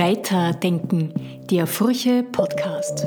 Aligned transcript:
Weiterdenken, 0.00 1.12
der 1.50 1.66
Furche 1.66 2.22
Podcast. 2.22 3.06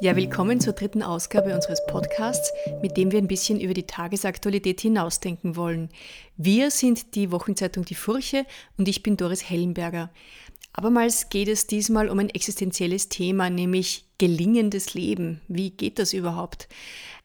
Ja, 0.00 0.16
willkommen 0.16 0.58
zur 0.58 0.72
dritten 0.72 1.04
Ausgabe 1.04 1.54
unseres 1.54 1.86
Podcasts, 1.86 2.52
mit 2.82 2.96
dem 2.96 3.12
wir 3.12 3.20
ein 3.20 3.28
bisschen 3.28 3.60
über 3.60 3.74
die 3.74 3.86
Tagesaktualität 3.86 4.80
hinausdenken 4.80 5.54
wollen. 5.54 5.90
Wir 6.36 6.72
sind 6.72 7.14
die 7.14 7.30
Wochenzeitung 7.30 7.84
Die 7.84 7.94
Furche 7.94 8.44
und 8.76 8.88
ich 8.88 9.04
bin 9.04 9.16
Doris 9.16 9.48
Hellenberger. 9.48 10.10
Abermals 10.72 11.28
geht 11.28 11.46
es 11.46 11.68
diesmal 11.68 12.08
um 12.08 12.18
ein 12.18 12.30
existenzielles 12.30 13.08
Thema, 13.08 13.50
nämlich 13.50 14.04
gelingendes 14.18 14.94
Leben. 14.94 15.42
Wie 15.46 15.70
geht 15.70 16.00
das 16.00 16.12
überhaupt? 16.12 16.66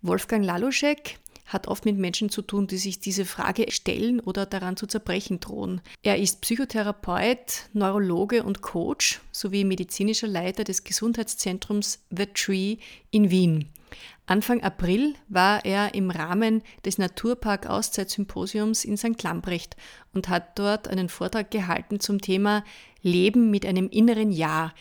Wolfgang 0.04 0.46
Laluschek 0.46 1.18
hat 1.46 1.68
oft 1.68 1.86
mit 1.86 1.98
Menschen 1.98 2.30
zu 2.30 2.42
tun, 2.42 2.68
die 2.68 2.78
sich 2.78 3.00
diese 3.00 3.26
Frage 3.26 3.71
stellen 3.71 4.20
oder 4.20 4.46
daran 4.46 4.78
zu 4.78 4.88
zerbrechen 4.88 5.40
drohen. 5.40 5.82
Er 6.04 6.18
ist 6.18 6.41
Psychotherapeut, 6.41 7.70
Neurologe 7.73 8.44
und 8.44 8.62
Coach 8.62 9.22
sowie 9.32 9.63
medizinischer 9.63 10.27
Leiter 10.27 10.63
des 10.63 10.84
Gesundheitszentrums 10.84 11.99
The 12.09 12.27
Tree 12.27 12.77
in 13.12 13.30
Wien. 13.30 13.70
Anfang 14.26 14.63
April 14.63 15.16
war 15.27 15.66
er 15.66 15.94
im 15.94 16.09
Rahmen 16.09 16.62
des 16.85 16.98
Naturpark 16.98 17.68
Auszeit-Symposiums 17.68 18.85
in 18.85 18.96
St. 18.96 19.21
Lambrecht 19.23 19.76
und 20.13 20.30
hat 20.30 20.58
dort 20.58 20.88
einen 20.88 21.10
Vortrag 21.10 21.52
gehalten 21.52 21.99
zum 21.99 22.21
Thema 22.21 22.63
Leben 23.02 23.52
mit 23.52 23.66
einem 23.66 23.90
inneren 23.90 24.32
Ja. 24.32 24.73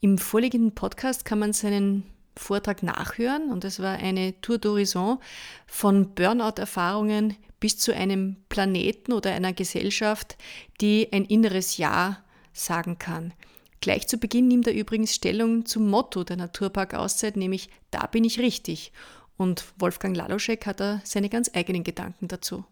Im 0.00 0.16
vorliegenden 0.16 0.74
Podcast 0.74 1.26
kann 1.26 1.38
man 1.38 1.52
seinen 1.52 2.04
Vortrag 2.36 2.82
nachhören 2.82 3.50
und 3.50 3.64
es 3.64 3.80
war 3.80 3.96
eine 3.96 4.40
Tour 4.40 4.56
d'Horizon 4.56 5.18
von 5.66 6.14
Burnout-Erfahrungen 6.14 7.36
bis 7.58 7.78
zu 7.78 7.94
einem 7.94 8.36
Planeten 8.48 9.12
oder 9.12 9.32
einer 9.32 9.52
Gesellschaft, 9.52 10.36
die 10.80 11.08
ein 11.12 11.24
inneres 11.24 11.76
Ja 11.76 12.24
sagen 12.52 12.98
kann. 12.98 13.32
Gleich 13.80 14.08
zu 14.08 14.18
Beginn 14.18 14.48
nimmt 14.48 14.66
er 14.66 14.74
übrigens 14.74 15.14
Stellung 15.14 15.64
zum 15.64 15.88
Motto 15.88 16.24
der 16.24 16.36
Naturpark-Auszeit, 16.36 17.36
nämlich 17.36 17.70
Da 17.90 18.06
bin 18.06 18.24
ich 18.24 18.38
richtig. 18.38 18.92
Und 19.36 19.64
Wolfgang 19.78 20.14
Laloschek 20.14 20.66
hat 20.66 20.80
da 20.80 21.00
seine 21.04 21.30
ganz 21.30 21.50
eigenen 21.54 21.82
Gedanken 21.82 22.28
dazu. 22.28 22.64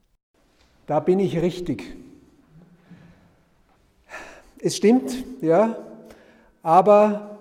Da 0.87 1.01
bin 1.01 1.19
ich 1.19 1.39
richtig. 1.41 1.97
Es 4.61 4.77
stimmt, 4.77 5.25
ja, 5.41 5.77
aber 6.63 7.39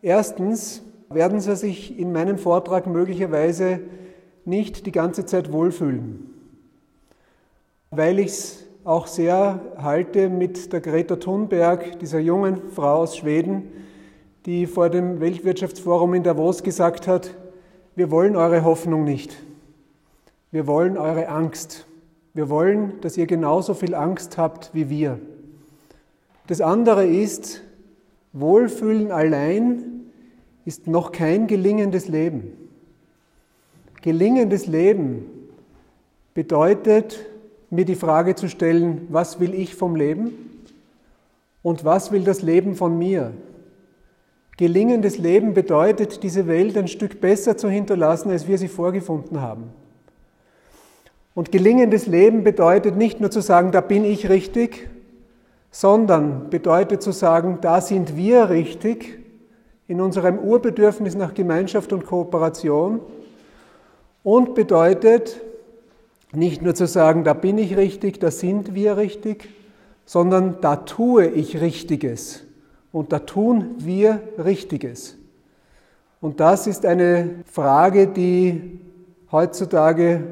erstens 0.00 0.82
werden 1.12 1.40
Sie 1.40 1.56
sich 1.56 1.98
in 1.98 2.12
meinem 2.12 2.38
Vortrag 2.38 2.86
möglicherweise 2.86 3.80
nicht 4.44 4.86
die 4.86 4.92
ganze 4.92 5.26
Zeit 5.26 5.52
wohlfühlen, 5.52 6.30
weil 7.90 8.20
ich 8.20 8.28
es 8.28 8.64
auch 8.84 9.08
sehr 9.08 9.60
halte 9.76 10.28
mit 10.28 10.72
der 10.72 10.80
Greta 10.80 11.16
Thunberg, 11.16 11.98
dieser 11.98 12.20
jungen 12.20 12.70
Frau 12.70 12.98
aus 12.98 13.16
Schweden, 13.16 13.64
die 14.46 14.68
vor 14.68 14.88
dem 14.88 15.20
Weltwirtschaftsforum 15.20 16.14
in 16.14 16.22
Davos 16.22 16.62
gesagt 16.62 17.08
hat, 17.08 17.34
wir 17.96 18.12
wollen 18.12 18.36
eure 18.36 18.62
Hoffnung 18.62 19.02
nicht, 19.02 19.36
wir 20.52 20.68
wollen 20.68 20.96
eure 20.96 21.28
Angst, 21.28 21.86
wir 22.34 22.48
wollen, 22.48 23.00
dass 23.00 23.16
ihr 23.16 23.26
genauso 23.26 23.74
viel 23.74 23.96
Angst 23.96 24.38
habt 24.38 24.70
wie 24.74 24.88
wir. 24.88 25.18
Das 26.46 26.60
andere 26.60 27.04
ist, 27.04 27.62
Wohlfühlen 28.32 29.10
allein 29.10 29.99
ist 30.70 30.86
noch 30.86 31.10
kein 31.10 31.48
gelingendes 31.48 32.06
Leben. 32.06 32.52
Gelingendes 34.02 34.68
Leben 34.68 35.26
bedeutet, 36.32 37.26
mir 37.70 37.84
die 37.84 37.96
Frage 37.96 38.36
zu 38.36 38.48
stellen, 38.48 39.08
was 39.08 39.40
will 39.40 39.52
ich 39.52 39.74
vom 39.74 39.96
Leben 39.96 40.30
und 41.62 41.84
was 41.84 42.12
will 42.12 42.22
das 42.22 42.42
Leben 42.42 42.76
von 42.76 42.96
mir? 42.96 43.32
Gelingendes 44.58 45.18
Leben 45.18 45.54
bedeutet, 45.54 46.22
diese 46.22 46.46
Welt 46.46 46.78
ein 46.78 46.86
Stück 46.86 47.20
besser 47.20 47.56
zu 47.56 47.68
hinterlassen, 47.68 48.30
als 48.30 48.46
wir 48.46 48.56
sie 48.56 48.68
vorgefunden 48.68 49.40
haben. 49.40 49.70
Und 51.34 51.50
gelingendes 51.50 52.06
Leben 52.06 52.44
bedeutet 52.44 52.96
nicht 52.96 53.18
nur 53.18 53.32
zu 53.32 53.40
sagen, 53.40 53.72
da 53.72 53.80
bin 53.80 54.04
ich 54.04 54.28
richtig, 54.28 54.88
sondern 55.72 56.48
bedeutet 56.48 57.02
zu 57.02 57.10
sagen, 57.10 57.58
da 57.60 57.80
sind 57.80 58.16
wir 58.16 58.50
richtig 58.50 59.19
in 59.90 60.00
unserem 60.00 60.38
Urbedürfnis 60.38 61.16
nach 61.16 61.34
Gemeinschaft 61.34 61.92
und 61.92 62.06
Kooperation 62.06 63.00
und 64.22 64.54
bedeutet 64.54 65.40
nicht 66.32 66.62
nur 66.62 66.76
zu 66.76 66.86
sagen, 66.86 67.24
da 67.24 67.32
bin 67.34 67.58
ich 67.58 67.76
richtig, 67.76 68.20
da 68.20 68.30
sind 68.30 68.72
wir 68.76 68.96
richtig, 68.96 69.48
sondern 70.06 70.58
da 70.60 70.76
tue 70.76 71.26
ich 71.26 71.60
Richtiges 71.60 72.44
und 72.92 73.10
da 73.10 73.18
tun 73.18 73.74
wir 73.78 74.20
Richtiges. 74.38 75.16
Und 76.20 76.38
das 76.38 76.68
ist 76.68 76.86
eine 76.86 77.42
Frage, 77.50 78.06
die 78.06 78.78
heutzutage 79.32 80.22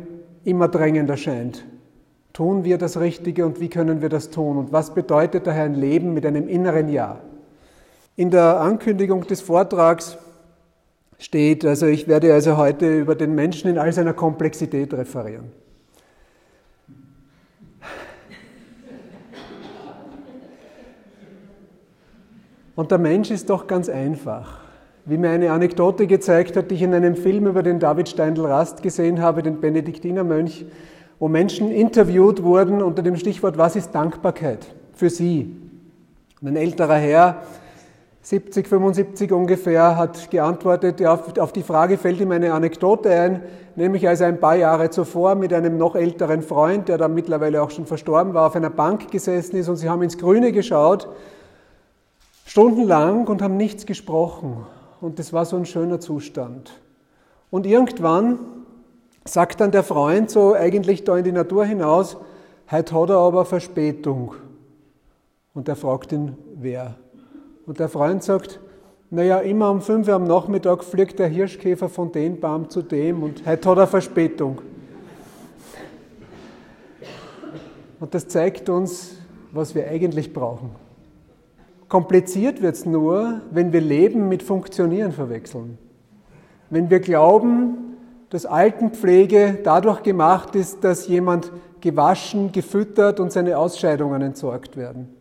immer 0.45 0.69
drängender 0.69 1.17
scheint. 1.17 1.65
Tun 2.33 2.63
wir 2.63 2.79
das 2.79 3.01
Richtige 3.01 3.45
und 3.45 3.59
wie 3.59 3.69
können 3.69 4.03
wir 4.03 4.09
das 4.09 4.31
tun? 4.31 4.57
Und 4.57 4.71
was 4.71 4.95
bedeutet 4.95 5.49
daher 5.49 5.65
ein 5.65 5.75
Leben 5.75 6.15
mit 6.15 6.25
einem 6.25 6.47
inneren 6.47 6.89
Ja? 6.89 7.19
In 8.19 8.33
der 8.33 8.61
Ankündigung 8.61 9.29
des 9.29 9.41
Vortrags 9.41 10.19
steht, 11.21 11.65
also 11.65 11.87
ich 11.87 12.09
werde 12.09 12.35
also 12.35 12.57
heute 12.57 12.99
über 12.99 13.15
den 13.15 13.33
Menschen 13.37 13.71
in 13.71 13.79
all 13.79 13.93
seiner 13.93 14.13
Komplexität 14.13 14.93
referieren. 14.93 15.53
Und 22.75 22.91
der 22.91 22.99
Mensch 22.99 23.31
ist 23.31 23.49
doch 23.51 23.69
ganz 23.69 23.89
einfach. 23.89 24.63
Wie 25.05 25.17
mir 25.17 25.31
eine 25.31 25.53
Anekdote 25.53 26.09
gezeigt 26.09 26.57
hat, 26.57 26.73
die 26.73 26.75
ich 26.75 26.83
in 26.83 26.95
einem 26.95 27.15
Film 27.15 27.47
über 27.47 27.63
den 27.63 27.79
David 27.79 28.09
Steindl-Rast 28.09 28.83
gesehen 28.83 29.23
habe, 29.23 29.45
den 29.45 29.61
Benediktinermönch, 29.61 30.67
wo 31.21 31.29
Menschen 31.29 31.71
interviewt 31.71 32.43
wurden 32.43 32.83
unter 32.83 33.05
dem 33.05 33.15
Stichwort 33.15 33.59
Was 33.59 33.77
ist 33.77 33.93
Dankbarkeit 33.93 34.67
für 34.93 35.09
sie? 35.09 35.55
Und 36.41 36.49
ein 36.49 36.57
älterer 36.57 36.97
Herr 36.97 37.43
70, 38.29 38.69
75 38.69 39.33
ungefähr, 39.33 39.97
hat 39.97 40.31
geantwortet, 40.31 41.01
ja, 41.01 41.15
auf 41.15 41.51
die 41.51 41.63
Frage 41.63 41.97
fällt 41.97 42.21
ihm 42.21 42.31
eine 42.31 42.53
Anekdote 42.53 43.09
ein, 43.09 43.43
nämlich 43.75 44.07
als 44.07 44.21
er 44.21 44.29
ein 44.29 44.39
paar 44.39 44.55
Jahre 44.55 44.91
zuvor 44.91 45.35
mit 45.35 45.51
einem 45.55 45.79
noch 45.79 45.97
älteren 45.97 46.43
Freund, 46.43 46.91
der 46.91 46.99
dann 46.99 47.15
mittlerweile 47.15 47.63
auch 47.63 47.71
schon 47.71 47.87
verstorben 47.87 48.35
war, 48.35 48.49
auf 48.49 48.55
einer 48.55 48.69
Bank 48.69 49.11
gesessen 49.11 49.57
ist 49.57 49.71
und 49.71 49.77
sie 49.77 49.89
haben 49.89 50.03
ins 50.03 50.19
Grüne 50.19 50.53
geschaut, 50.53 51.09
stundenlang 52.45 53.27
und 53.29 53.41
haben 53.41 53.57
nichts 53.57 53.87
gesprochen. 53.87 54.67
Und 55.01 55.19
das 55.19 55.33
war 55.33 55.47
so 55.47 55.57
ein 55.57 55.65
schöner 55.65 55.99
Zustand. 55.99 56.71
Und 57.49 57.65
irgendwann 57.65 58.41
sagt 59.25 59.63
dann 59.63 59.71
der 59.71 59.85
Freund 59.85 60.29
so 60.29 60.53
eigentlich 60.53 61.03
da 61.03 61.17
in 61.17 61.25
die 61.25 61.33
Natur 61.33 61.65
hinaus, 61.65 62.19
heute 62.71 62.95
hat 62.95 63.09
er 63.09 63.17
aber 63.17 63.47
Verspätung. 63.47 64.35
Und 65.55 65.67
er 65.67 65.77
fragt 65.77 66.13
ihn, 66.13 66.37
wer? 66.57 66.95
Und 67.69 67.79
der 67.79 67.91
Freund 67.91 68.23
sagt, 68.23 68.61
naja, 69.11 69.41
immer 69.41 69.71
um 69.71 69.83
5 69.83 70.09
Uhr 70.09 70.15
am 70.15 70.25
Nachmittag 70.25 70.83
fliegt 70.83 71.19
der 71.19 71.29
Hirschkäfer 71.29 71.91
von 71.91 72.11
dem 72.11 72.41
Baum 72.41 72.71
zu 72.71 72.81
dem 72.81 73.23
und 73.23 73.45
heute 73.45 73.69
hat 73.69 73.77
er 73.77 73.87
Verspätung. 73.87 74.63
Und 78.01 78.15
das 78.15 78.27
zeigt 78.27 78.71
uns, 78.71 79.17
was 79.53 79.75
wir 79.75 79.87
eigentlich 79.87 80.33
brauchen. 80.33 80.71
Kompliziert 81.91 82.63
wird 82.63 82.75
es 82.75 82.87
nur, 82.87 83.43
wenn 83.51 83.71
wir 83.71 83.83
Leben 83.83 84.31
mit 84.31 84.43
Funktionieren 84.43 85.13
verwechseln. 85.13 85.77
Wenn 86.71 86.89
wir 86.89 87.01
glauben, 87.01 87.97
dass 88.31 88.47
Altenpflege 88.47 89.59
dadurch 89.63 90.03
gemacht 90.03 90.55
ist, 90.55 90.85
dass 90.85 91.07
jemand 91.07 91.53
gewaschen, 91.83 92.51
gefüttert 92.51 93.21
und 93.21 93.31
seine 93.31 93.59
Ausscheidungen 93.59 94.23
entsorgt 94.23 94.79
werden. 94.79 95.18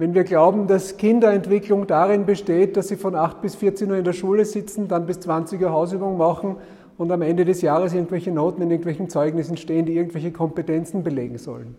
Wenn 0.00 0.14
wir 0.14 0.24
glauben, 0.24 0.66
dass 0.66 0.96
Kinderentwicklung 0.96 1.86
darin 1.86 2.24
besteht, 2.24 2.78
dass 2.78 2.88
sie 2.88 2.96
von 2.96 3.14
8 3.14 3.42
bis 3.42 3.54
14 3.56 3.90
Uhr 3.90 3.98
in 3.98 4.04
der 4.04 4.14
Schule 4.14 4.46
sitzen, 4.46 4.88
dann 4.88 5.04
bis 5.04 5.20
20 5.20 5.60
Uhr 5.60 5.72
Hausübung 5.72 6.16
machen 6.16 6.56
und 6.96 7.12
am 7.12 7.20
Ende 7.20 7.44
des 7.44 7.60
Jahres 7.60 7.92
irgendwelche 7.92 8.30
Noten 8.30 8.62
in 8.62 8.70
irgendwelchen 8.70 9.10
Zeugnissen 9.10 9.58
stehen, 9.58 9.84
die 9.84 9.94
irgendwelche 9.94 10.32
Kompetenzen 10.32 11.02
belegen 11.04 11.36
sollen, 11.36 11.74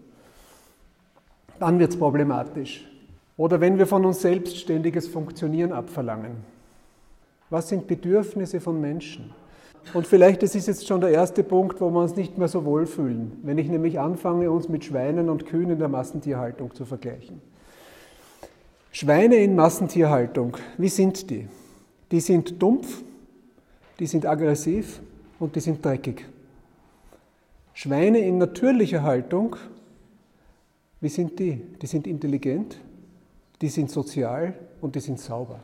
dann 1.57 1.79
wird 1.79 1.89
es 1.89 1.97
problematisch. 1.97 2.87
Oder 3.37 3.59
wenn 3.59 3.79
wir 3.79 3.87
von 3.87 4.05
uns 4.05 4.21
selbst 4.21 4.55
ständiges 4.55 5.07
Funktionieren 5.07 5.71
abverlangen. 5.71 6.45
Was 7.49 7.69
sind 7.69 7.87
Bedürfnisse 7.87 8.59
von 8.59 8.79
Menschen? 8.79 9.33
Und 9.95 10.05
vielleicht, 10.05 10.43
das 10.43 10.53
ist 10.53 10.67
jetzt 10.67 10.87
schon 10.87 11.01
der 11.01 11.09
erste 11.09 11.43
Punkt, 11.43 11.81
wo 11.81 11.89
wir 11.89 12.01
uns 12.01 12.15
nicht 12.15 12.37
mehr 12.37 12.47
so 12.47 12.65
wohlfühlen, 12.65 13.39
wenn 13.41 13.57
ich 13.57 13.67
nämlich 13.67 13.99
anfange, 13.99 14.51
uns 14.51 14.69
mit 14.69 14.85
Schweinen 14.85 15.27
und 15.27 15.47
Kühen 15.47 15.71
in 15.71 15.79
der 15.79 15.89
Massentierhaltung 15.89 16.75
zu 16.75 16.85
vergleichen. 16.85 17.41
Schweine 18.91 19.37
in 19.37 19.55
Massentierhaltung, 19.55 20.57
wie 20.77 20.89
sind 20.89 21.29
die? 21.29 21.47
Die 22.11 22.19
sind 22.19 22.61
dumpf, 22.61 23.03
die 23.99 24.05
sind 24.05 24.25
aggressiv 24.25 25.01
und 25.39 25.55
die 25.55 25.61
sind 25.61 25.83
dreckig. 25.83 26.25
Schweine 27.73 28.19
in 28.19 28.37
natürlicher 28.37 29.01
Haltung 29.01 29.55
Wie 31.01 31.09
sind 31.09 31.39
die? 31.39 31.55
Die 31.81 31.87
sind 31.87 32.05
intelligent, 32.05 32.79
die 33.59 33.69
sind 33.69 33.89
sozial 33.89 34.53
und 34.81 34.95
die 34.95 34.99
sind 34.99 35.19
sauber. 35.19 35.59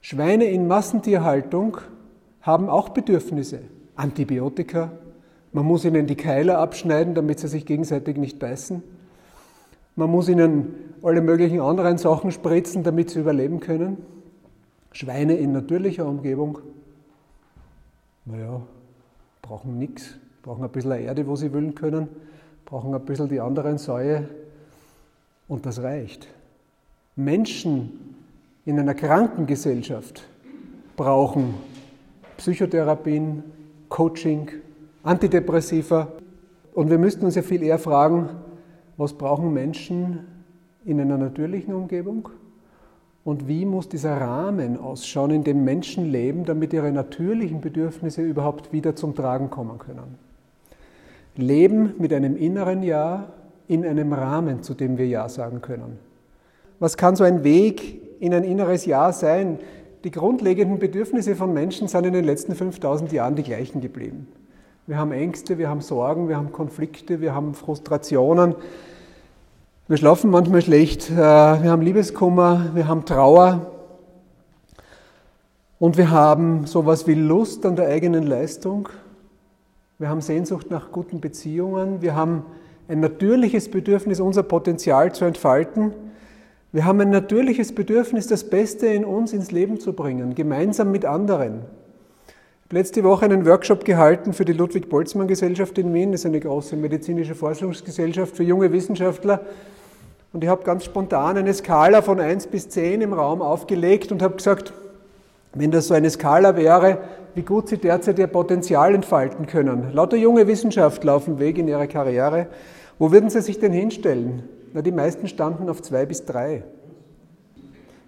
Schweine 0.00 0.46
in 0.46 0.66
Massentierhaltung 0.66 1.78
haben 2.42 2.68
auch 2.68 2.88
Bedürfnisse. 2.88 3.60
Antibiotika, 3.94 4.90
man 5.52 5.64
muss 5.64 5.84
ihnen 5.84 6.06
die 6.06 6.16
Keiler 6.16 6.58
abschneiden, 6.58 7.14
damit 7.14 7.38
sie 7.38 7.48
sich 7.48 7.66
gegenseitig 7.66 8.16
nicht 8.16 8.38
beißen. 8.40 8.82
Man 9.94 10.10
muss 10.10 10.28
ihnen 10.28 10.74
alle 11.02 11.20
möglichen 11.20 11.60
anderen 11.60 11.98
Sachen 11.98 12.30
spritzen, 12.30 12.82
damit 12.82 13.10
sie 13.10 13.20
überleben 13.20 13.60
können. 13.60 13.98
Schweine 14.92 15.34
in 15.34 15.52
natürlicher 15.52 16.06
Umgebung, 16.06 16.58
naja, 18.24 18.60
brauchen 19.42 19.78
nichts, 19.78 20.16
brauchen 20.42 20.64
ein 20.64 20.70
bisschen 20.70 20.92
Erde, 20.92 21.26
wo 21.26 21.36
sie 21.36 21.52
wühlen 21.52 21.74
können, 21.74 22.08
brauchen 22.64 22.94
ein 22.94 23.04
bisschen 23.04 23.28
die 23.28 23.40
anderen 23.40 23.78
Säue. 23.78 24.28
Und 25.48 25.66
das 25.66 25.82
reicht. 25.82 26.28
Menschen 27.16 28.14
in 28.64 28.78
einer 28.78 28.94
Krankengesellschaft 28.94 30.24
brauchen 30.96 31.54
Psychotherapien, 32.36 33.42
Coaching, 33.88 34.48
Antidepressiva. 35.02 36.08
Und 36.74 36.90
wir 36.90 36.98
müssten 36.98 37.24
uns 37.24 37.34
ja 37.34 37.42
viel 37.42 37.62
eher 37.62 37.78
fragen, 37.78 38.28
was 38.96 39.12
brauchen 39.12 39.52
Menschen 39.52 40.26
in 40.84 41.00
einer 41.00 41.18
natürlichen 41.18 41.74
Umgebung 41.74 42.30
und 43.24 43.48
wie 43.48 43.66
muss 43.66 43.88
dieser 43.88 44.20
Rahmen 44.20 44.78
ausschauen, 44.78 45.30
in 45.30 45.44
dem 45.44 45.64
Menschen 45.64 46.10
leben, 46.10 46.44
damit 46.44 46.72
ihre 46.72 46.90
natürlichen 46.90 47.60
Bedürfnisse 47.60 48.22
überhaupt 48.22 48.72
wieder 48.72 48.96
zum 48.96 49.14
Tragen 49.14 49.50
kommen 49.50 49.78
können. 49.78 50.18
Leben 51.36 51.94
mit 51.98 52.12
einem 52.12 52.36
inneren 52.36 52.82
Ja 52.82 53.32
in 53.68 53.84
einem 53.84 54.12
Rahmen, 54.12 54.62
zu 54.62 54.74
dem 54.74 54.98
wir 54.98 55.06
Ja 55.06 55.28
sagen 55.28 55.60
können. 55.60 55.98
Was 56.78 56.96
kann 56.96 57.14
so 57.14 57.24
ein 57.24 57.44
Weg 57.44 58.00
in 58.20 58.32
ein 58.34 58.42
inneres 58.42 58.86
Ja 58.86 59.12
sein? 59.12 59.58
Die 60.02 60.10
grundlegenden 60.10 60.78
Bedürfnisse 60.78 61.36
von 61.36 61.52
Menschen 61.52 61.88
sind 61.88 62.06
in 62.06 62.14
den 62.14 62.24
letzten 62.24 62.54
5000 62.54 63.12
Jahren 63.12 63.36
die 63.36 63.42
gleichen 63.42 63.82
geblieben. 63.82 64.28
Wir 64.86 64.96
haben 64.96 65.12
Ängste, 65.12 65.58
wir 65.58 65.68
haben 65.68 65.82
Sorgen, 65.82 66.28
wir 66.28 66.36
haben 66.36 66.52
Konflikte, 66.52 67.20
wir 67.20 67.34
haben 67.34 67.54
Frustrationen, 67.54 68.54
wir 69.90 69.96
schlafen 69.96 70.30
manchmal 70.30 70.62
schlecht, 70.62 71.10
äh, 71.10 71.16
wir 71.16 71.68
haben 71.68 71.82
Liebeskummer, 71.82 72.70
wir 72.74 72.86
haben 72.86 73.04
Trauer 73.04 73.72
und 75.80 75.96
wir 75.96 76.12
haben 76.12 76.64
sowas 76.66 77.08
wie 77.08 77.14
Lust 77.14 77.66
an 77.66 77.74
der 77.74 77.88
eigenen 77.88 78.24
Leistung. 78.24 78.88
Wir 79.98 80.08
haben 80.08 80.20
Sehnsucht 80.20 80.70
nach 80.70 80.92
guten 80.92 81.20
Beziehungen. 81.20 82.02
Wir 82.02 82.14
haben 82.14 82.44
ein 82.86 83.00
natürliches 83.00 83.68
Bedürfnis, 83.68 84.20
unser 84.20 84.44
Potenzial 84.44 85.12
zu 85.12 85.24
entfalten. 85.24 85.92
Wir 86.70 86.84
haben 86.84 87.00
ein 87.00 87.10
natürliches 87.10 87.74
Bedürfnis, 87.74 88.28
das 88.28 88.48
Beste 88.48 88.86
in 88.86 89.04
uns 89.04 89.32
ins 89.32 89.50
Leben 89.50 89.80
zu 89.80 89.92
bringen, 89.92 90.36
gemeinsam 90.36 90.92
mit 90.92 91.04
anderen. 91.04 91.62
Ich 92.28 92.64
habe 92.66 92.76
letzte 92.76 93.02
Woche 93.02 93.24
einen 93.24 93.44
Workshop 93.44 93.84
gehalten 93.84 94.34
für 94.34 94.44
die 94.44 94.52
Ludwig-Boltzmann-Gesellschaft 94.52 95.76
in 95.78 95.92
Wien. 95.92 96.12
Das 96.12 96.20
ist 96.20 96.26
eine 96.26 96.38
große 96.38 96.76
medizinische 96.76 97.34
Forschungsgesellschaft 97.34 98.36
für 98.36 98.44
junge 98.44 98.70
Wissenschaftler. 98.70 99.40
Und 100.32 100.44
ich 100.44 100.50
habe 100.50 100.62
ganz 100.62 100.84
spontan 100.84 101.36
eine 101.36 101.52
Skala 101.52 102.02
von 102.02 102.20
1 102.20 102.46
bis 102.48 102.68
10 102.68 103.00
im 103.00 103.12
Raum 103.12 103.42
aufgelegt 103.42 104.12
und 104.12 104.22
habe 104.22 104.36
gesagt, 104.36 104.72
wenn 105.54 105.72
das 105.72 105.88
so 105.88 105.94
eine 105.94 106.08
Skala 106.08 106.56
wäre, 106.56 106.98
wie 107.34 107.42
gut 107.42 107.68
sie 107.68 107.78
derzeit 107.78 108.18
ihr 108.18 108.28
Potenzial 108.28 108.94
entfalten 108.94 109.46
können. 109.46 109.92
Lauter 109.92 110.16
junge 110.16 110.46
Wissenschaftler 110.46 111.14
auf 111.14 111.24
dem 111.24 111.38
Weg 111.40 111.58
in 111.58 111.66
ihre 111.66 111.88
Karriere. 111.88 112.46
Wo 112.98 113.10
würden 113.10 113.30
sie 113.30 113.40
sich 113.40 113.58
denn 113.58 113.72
hinstellen? 113.72 114.44
Na, 114.72 114.82
die 114.82 114.92
meisten 114.92 115.26
standen 115.26 115.68
auf 115.68 115.82
2 115.82 116.06
bis 116.06 116.24
3. 116.26 116.62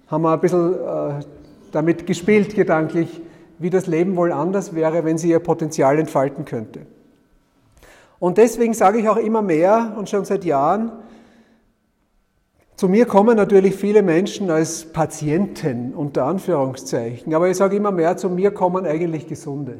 Haben 0.06 0.22
wir 0.22 0.32
ein 0.32 0.40
bisschen 0.40 0.74
äh, 0.74 1.24
damit 1.72 2.06
gespielt, 2.06 2.54
gedanklich, 2.54 3.20
wie 3.58 3.70
das 3.70 3.86
Leben 3.86 4.16
wohl 4.16 4.30
anders 4.30 4.74
wäre, 4.74 5.04
wenn 5.04 5.18
sie 5.18 5.30
ihr 5.30 5.40
Potenzial 5.40 5.98
entfalten 5.98 6.44
könnte. 6.44 6.80
Und 8.20 8.38
deswegen 8.38 8.74
sage 8.74 8.98
ich 8.98 9.08
auch 9.08 9.16
immer 9.16 9.42
mehr 9.42 9.94
und 9.96 10.08
schon 10.08 10.24
seit 10.24 10.44
Jahren, 10.44 10.92
zu 12.82 12.88
mir 12.88 13.06
kommen 13.06 13.36
natürlich 13.36 13.76
viele 13.76 14.02
Menschen 14.02 14.50
als 14.50 14.86
Patienten 14.86 15.94
unter 15.94 16.24
Anführungszeichen, 16.24 17.32
aber 17.32 17.48
ich 17.48 17.56
sage 17.56 17.76
immer 17.76 17.92
mehr, 17.92 18.16
zu 18.16 18.28
mir 18.28 18.50
kommen 18.50 18.86
eigentlich 18.86 19.28
Gesunde. 19.28 19.76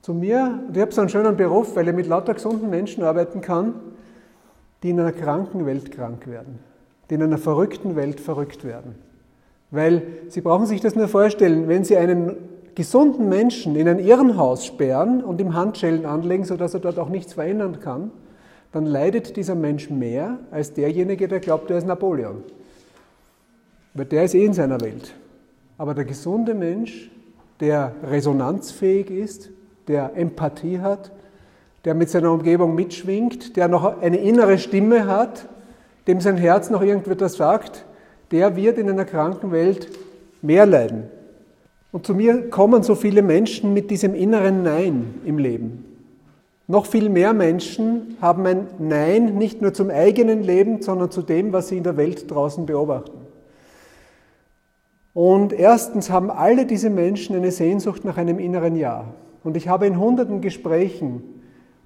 Zu 0.00 0.14
mir, 0.14 0.60
und 0.68 0.76
ich 0.76 0.80
habe 0.80 0.92
so 0.92 1.00
einen 1.00 1.10
schönen 1.10 1.36
Beruf, 1.36 1.74
weil 1.74 1.88
ich 1.88 1.94
mit 1.96 2.06
lauter 2.06 2.34
gesunden 2.34 2.70
Menschen 2.70 3.02
arbeiten 3.02 3.40
kann, 3.40 3.74
die 4.84 4.90
in 4.90 5.00
einer 5.00 5.10
kranken 5.10 5.66
Welt 5.66 5.90
krank 5.90 6.28
werden, 6.28 6.60
die 7.10 7.14
in 7.14 7.24
einer 7.24 7.38
verrückten 7.38 7.96
Welt 7.96 8.20
verrückt 8.20 8.62
werden. 8.62 8.94
Weil 9.72 10.02
Sie 10.28 10.42
brauchen 10.42 10.66
sich 10.66 10.80
das 10.80 10.94
nur 10.94 11.08
vorstellen, 11.08 11.66
wenn 11.66 11.82
Sie 11.82 11.96
einen 11.96 12.36
gesunden 12.76 13.28
Menschen 13.28 13.74
in 13.74 13.88
ein 13.88 13.98
Irrenhaus 13.98 14.64
sperren 14.64 15.24
und 15.24 15.40
ihm 15.40 15.54
Handschellen 15.54 16.06
anlegen, 16.06 16.44
sodass 16.44 16.72
er 16.72 16.78
dort 16.78 17.00
auch 17.00 17.08
nichts 17.08 17.32
verändern 17.32 17.80
kann, 17.80 18.12
dann 18.74 18.86
leidet 18.86 19.36
dieser 19.36 19.54
Mensch 19.54 19.88
mehr 19.88 20.40
als 20.50 20.72
derjenige, 20.72 21.28
der 21.28 21.38
glaubt, 21.38 21.70
er 21.70 21.78
ist 21.78 21.86
Napoleon. 21.86 22.42
Weil 23.94 24.06
der 24.06 24.24
ist 24.24 24.34
eh 24.34 24.44
in 24.44 24.52
seiner 24.52 24.80
Welt. 24.80 25.14
Aber 25.78 25.94
der 25.94 26.04
gesunde 26.04 26.54
Mensch, 26.54 27.08
der 27.60 27.94
resonanzfähig 28.02 29.10
ist, 29.10 29.50
der 29.86 30.16
Empathie 30.16 30.80
hat, 30.80 31.12
der 31.84 31.94
mit 31.94 32.10
seiner 32.10 32.32
Umgebung 32.32 32.74
mitschwingt, 32.74 33.56
der 33.56 33.68
noch 33.68 34.00
eine 34.00 34.16
innere 34.16 34.58
Stimme 34.58 35.06
hat, 35.06 35.48
dem 36.08 36.20
sein 36.20 36.36
Herz 36.36 36.68
noch 36.68 36.82
irgendetwas 36.82 37.34
sagt, 37.34 37.84
der 38.32 38.56
wird 38.56 38.76
in 38.78 38.90
einer 38.90 39.04
kranken 39.04 39.52
Welt 39.52 39.88
mehr 40.42 40.66
leiden. 40.66 41.04
Und 41.92 42.06
zu 42.06 42.14
mir 42.16 42.50
kommen 42.50 42.82
so 42.82 42.96
viele 42.96 43.22
Menschen 43.22 43.72
mit 43.72 43.92
diesem 43.92 44.16
inneren 44.16 44.64
Nein 44.64 45.20
im 45.24 45.38
Leben. 45.38 45.93
Noch 46.66 46.86
viel 46.86 47.10
mehr 47.10 47.34
Menschen 47.34 48.16
haben 48.22 48.46
ein 48.46 48.68
Nein 48.78 49.36
nicht 49.36 49.60
nur 49.60 49.74
zum 49.74 49.90
eigenen 49.90 50.42
Leben, 50.42 50.80
sondern 50.80 51.10
zu 51.10 51.20
dem, 51.20 51.52
was 51.52 51.68
sie 51.68 51.76
in 51.76 51.84
der 51.84 51.98
Welt 51.98 52.30
draußen 52.30 52.64
beobachten. 52.64 53.18
Und 55.12 55.52
erstens 55.52 56.10
haben 56.10 56.30
alle 56.30 56.64
diese 56.64 56.88
Menschen 56.88 57.36
eine 57.36 57.50
Sehnsucht 57.50 58.04
nach 58.04 58.16
einem 58.16 58.38
inneren 58.38 58.76
Ja. 58.76 59.04
Und 59.44 59.58
ich 59.58 59.68
habe 59.68 59.86
in 59.86 59.98
hunderten 59.98 60.40
Gesprächen 60.40 61.22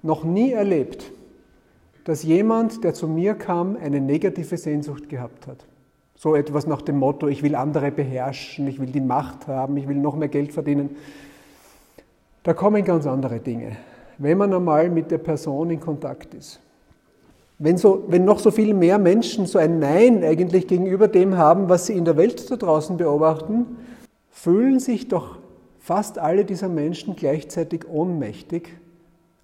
noch 0.01 0.23
nie 0.23 0.53
erlebt, 0.53 1.11
dass 2.05 2.23
jemand, 2.23 2.83
der 2.85 2.93
zu 2.93 3.07
mir 3.07 3.33
kam, 3.33 3.75
eine 3.75 3.99
negative 3.99 4.57
Sehnsucht 4.57 5.09
gehabt 5.09 5.45
hat. 5.45 5.65
So 6.15 6.35
etwas 6.35 6.67
nach 6.67 6.81
dem 6.81 6.97
Motto, 6.97 7.27
ich 7.27 7.43
will 7.43 7.55
andere 7.55 7.91
beherrschen, 7.91 8.67
ich 8.67 8.79
will 8.79 8.87
die 8.87 9.01
Macht 9.01 9.47
haben, 9.47 9.75
ich 9.75 9.89
will 9.89 9.97
noch 9.97 10.15
mehr 10.15 10.29
Geld 10.29 10.53
verdienen. 10.53 10.95
Da 12.43 12.53
kommen 12.53 12.83
ganz 12.85 13.05
andere 13.05 13.39
Dinge 13.39 13.75
wenn 14.19 14.37
man 14.37 14.53
einmal 14.53 14.89
mit 14.89 15.09
der 15.09 15.17
Person 15.17 15.71
in 15.71 15.79
Kontakt 15.79 16.33
ist. 16.33 16.59
Wenn, 17.57 17.77
so, 17.77 18.03
wenn 18.07 18.25
noch 18.25 18.39
so 18.39 18.51
viel 18.51 18.73
mehr 18.73 18.99
Menschen 18.99 19.45
so 19.45 19.57
ein 19.57 19.79
Nein 19.79 20.23
eigentlich 20.23 20.67
gegenüber 20.67 21.07
dem 21.07 21.37
haben, 21.37 21.67
was 21.67 21.87
sie 21.87 21.93
in 21.93 22.05
der 22.05 22.15
Welt 22.15 22.49
da 22.51 22.55
draußen 22.55 22.97
beobachten, 22.97 23.77
fühlen 24.29 24.79
sich 24.79 25.07
doch 25.07 25.37
fast 25.79 26.19
alle 26.19 26.45
dieser 26.45 26.69
Menschen 26.69 27.15
gleichzeitig 27.15 27.87
ohnmächtig, 27.89 28.69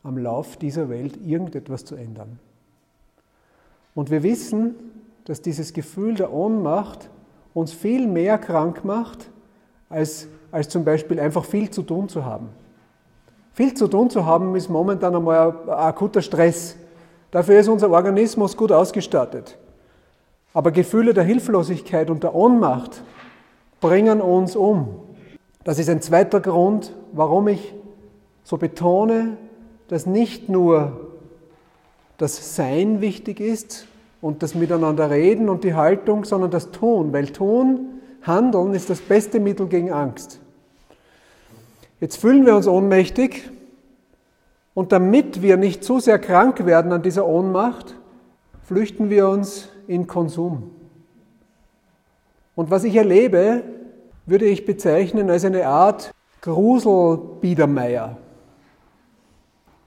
am 0.04 0.18
Lauf 0.18 0.58
dieser 0.58 0.90
Welt 0.90 1.18
irgendetwas 1.26 1.84
zu 1.84 1.96
ändern. 1.96 2.40
Und 3.96 4.12
wir 4.12 4.24
wissen, 4.24 4.76
dass 5.24 5.42
dieses 5.42 5.74
Gefühl 5.74 6.16
der 6.16 6.32
Ohnmacht 6.32 7.10
uns 7.54 7.74
viel 7.74 8.08
mehr 8.08 8.38
krank 8.38 8.86
macht, 8.86 9.30
als, 9.90 10.28
als 10.52 10.70
zum 10.70 10.84
Beispiel 10.84 11.20
einfach 11.20 11.46
viel 11.46 11.70
zu 11.70 11.82
tun 11.82 12.08
zu 12.10 12.26
haben. 12.26 12.50
Viel 13.56 13.74
zu 13.74 13.88
tun 13.88 14.10
zu 14.10 14.26
haben 14.26 14.54
ist 14.58 14.68
momentan 14.68 15.16
einmal 15.16 15.56
ein 15.64 15.70
akuter 15.70 16.22
Stress. 16.22 16.76
Dafür 17.32 17.58
ist 17.58 17.70
unser 17.70 17.90
Organismus 17.90 18.58
gut 18.58 18.70
ausgestattet. 18.70 19.58
Aber 20.54 20.72
Gefühle 20.72 21.14
der 21.14 21.24
Hilflosigkeit 21.24 22.10
und 22.10 22.22
der 22.22 22.36
Ohnmacht 22.36 23.02
bringen 23.80 24.20
uns 24.20 24.58
um. 24.58 24.96
Das 25.64 25.80
ist 25.80 25.90
ein 25.90 26.02
zweiter 26.02 26.42
Grund, 26.42 26.92
warum 27.14 27.48
ich 27.48 27.74
so 28.44 28.58
betone, 28.58 29.38
dass 29.88 30.06
nicht 30.06 30.50
nur 30.50 31.12
das 32.18 32.58
Sein 32.58 33.00
wichtig 33.00 33.40
ist 33.40 33.88
und 34.20 34.44
das 34.44 34.54
Miteinander 34.54 35.10
reden 35.10 35.48
und 35.48 35.64
die 35.64 35.76
Haltung, 35.76 36.26
sondern 36.26 36.52
das 36.52 36.72
Tun, 36.72 37.14
weil 37.14 37.28
Tun, 37.28 38.02
Handeln 38.22 38.74
ist 38.74 38.90
das 38.90 39.00
beste 39.00 39.40
Mittel 39.40 39.68
gegen 39.68 39.94
Angst. 39.94 40.42
Jetzt 42.00 42.18
fühlen 42.18 42.46
wir 42.46 42.56
uns 42.56 42.68
ohnmächtig 42.68 43.50
und 44.74 44.92
damit 44.92 45.42
wir 45.42 45.58
nicht 45.58 45.84
zu 45.84 46.00
sehr 46.00 46.20
krank 46.20 46.66
werden 46.66 46.92
an 46.92 47.02
dieser 47.02 47.26
Ohnmacht, 47.26 47.96
flüchten 48.64 49.10
wir 49.10 49.30
uns 49.30 49.70
in 49.88 50.08
Konsum. 50.08 50.72
Und 52.56 52.72
was 52.72 52.84
ich 52.84 52.96
erlebe, 52.96 53.64
würde 54.26 54.46
ich 54.46 54.66
bezeichnen 54.66 55.30
als 55.30 55.46
eine 55.46 55.68
Art 55.68 56.12
Gruselbiedermeier. 56.42 58.18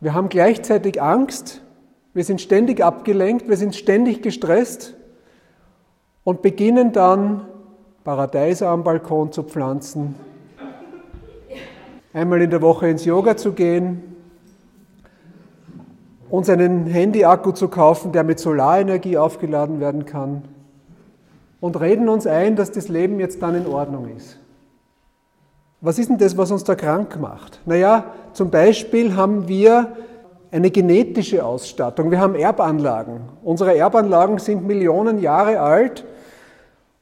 Wir 0.01 0.15
haben 0.15 0.29
gleichzeitig 0.29 1.03
Angst, 1.03 1.63
Wir 2.19 2.25
sind 2.25 2.41
ständig 2.41 2.83
abgelenkt, 2.83 3.49
wir 3.49 3.57
sind 3.57 3.77
ständig 3.77 4.23
gestresst 4.23 4.97
und 6.25 6.43
beginnen 6.43 6.93
dann 6.93 7.47
Paradeiser 8.03 8.71
am 8.71 8.83
Balkon 8.83 9.31
zu 9.31 9.45
pflanzen, 9.45 10.17
einmal 12.13 12.41
in 12.43 12.51
der 12.51 12.63
Woche 12.63 12.89
ins 12.89 13.05
Yoga 13.05 13.37
zu 13.37 13.53
gehen, 13.53 14.03
uns 16.31 16.49
einen 16.49 16.87
Handy-Akku 16.87 17.53
zu 17.53 17.69
kaufen, 17.69 18.13
der 18.13 18.25
mit 18.25 18.39
Solarenergie 18.39 19.17
aufgeladen 19.17 19.81
werden 19.81 20.05
kann 20.05 20.43
und 21.61 21.81
reden 21.81 22.09
uns 22.09 22.27
ein, 22.27 22.57
dass 22.57 22.71
das 22.71 22.89
Leben 22.89 23.19
jetzt 23.19 23.43
dann 23.43 23.55
in 23.55 23.67
Ordnung 23.67 24.09
ist. 24.15 24.39
Was 25.81 25.99
ist 25.99 26.11
denn 26.11 26.19
das, 26.19 26.37
was 26.37 26.51
uns 26.51 26.65
da 26.65 26.75
krank 26.75 27.19
macht? 27.21 27.61
Naja, 27.65 28.13
zum 28.33 28.51
Beispiel 28.51 29.15
haben 29.15 29.47
wir 29.47 29.97
eine 30.51 30.71
genetische 30.71 31.45
Ausstattung. 31.45 32.11
Wir 32.11 32.21
haben 32.21 32.35
Erbanlagen. 32.35 33.21
Unsere 33.45 33.77
Erbanlagen 33.77 34.39
sind 34.39 34.67
Millionen 34.67 35.21
Jahre 35.21 35.61
alt. 35.61 36.05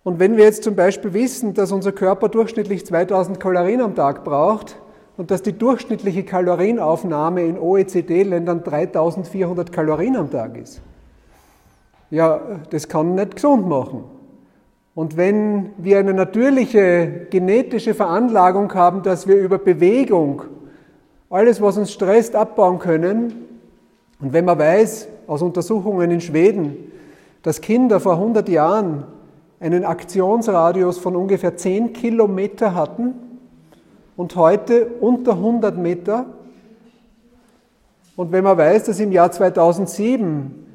Und 0.04 0.18
wenn 0.18 0.36
wir 0.36 0.44
jetzt 0.44 0.62
zum 0.62 0.76
Beispiel 0.76 1.14
wissen, 1.14 1.54
dass 1.54 1.72
unser 1.72 1.92
Körper 1.92 2.28
durchschnittlich 2.28 2.84
2000 2.84 3.40
Kalorien 3.40 3.80
am 3.80 3.94
Tag 3.94 4.24
braucht 4.24 4.76
und 5.16 5.30
dass 5.30 5.42
die 5.42 5.52
durchschnittliche 5.52 6.24
Kalorienaufnahme 6.24 7.44
in 7.44 7.58
OECD-Ländern 7.58 8.62
3400 8.62 9.72
Kalorien 9.72 10.16
am 10.16 10.30
Tag 10.30 10.56
ist, 10.56 10.80
ja, 12.10 12.40
das 12.70 12.88
kann 12.88 13.14
nicht 13.14 13.36
gesund 13.36 13.66
machen. 13.66 14.04
Und 14.94 15.16
wenn 15.16 15.70
wir 15.76 15.98
eine 15.98 16.14
natürliche 16.14 17.26
genetische 17.30 17.94
Veranlagung 17.94 18.72
haben, 18.74 19.02
dass 19.02 19.26
wir 19.26 19.36
über 19.36 19.58
Bewegung 19.58 20.42
alles, 21.28 21.60
was 21.60 21.76
uns 21.76 21.92
stresst, 21.92 22.36
abbauen 22.36 22.78
können, 22.78 23.46
und 24.20 24.32
wenn 24.32 24.44
man 24.46 24.58
weiß 24.58 25.08
aus 25.26 25.42
Untersuchungen 25.42 26.10
in 26.10 26.20
Schweden, 26.20 26.76
dass 27.42 27.60
Kinder 27.60 28.00
vor 28.00 28.14
100 28.14 28.48
Jahren 28.48 29.04
einen 29.60 29.84
Aktionsradius 29.84 30.98
von 30.98 31.16
ungefähr 31.16 31.56
10 31.56 31.92
Kilometer 31.92 32.74
hatten 32.74 33.25
und 34.16 34.36
heute 34.36 34.86
unter 35.00 35.32
100 35.32 35.76
Meter, 35.76 36.26
und 38.16 38.32
wenn 38.32 38.44
man 38.44 38.56
weiß, 38.56 38.84
dass 38.84 38.98
im 38.98 39.12
Jahr 39.12 39.30
2007 39.30 40.66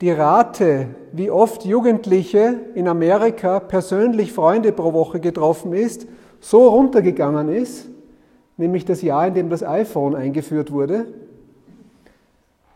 die 0.00 0.10
Rate, 0.10 0.88
wie 1.12 1.30
oft 1.30 1.64
Jugendliche 1.64 2.58
in 2.74 2.88
Amerika 2.88 3.60
persönlich 3.60 4.32
Freunde 4.32 4.72
pro 4.72 4.92
Woche 4.92 5.20
getroffen 5.20 5.72
ist, 5.72 6.08
so 6.40 6.66
runtergegangen 6.66 7.48
ist, 7.48 7.88
nämlich 8.56 8.84
das 8.84 9.00
Jahr, 9.00 9.28
in 9.28 9.34
dem 9.34 9.48
das 9.48 9.62
iPhone 9.62 10.16
eingeführt 10.16 10.72
wurde, 10.72 11.06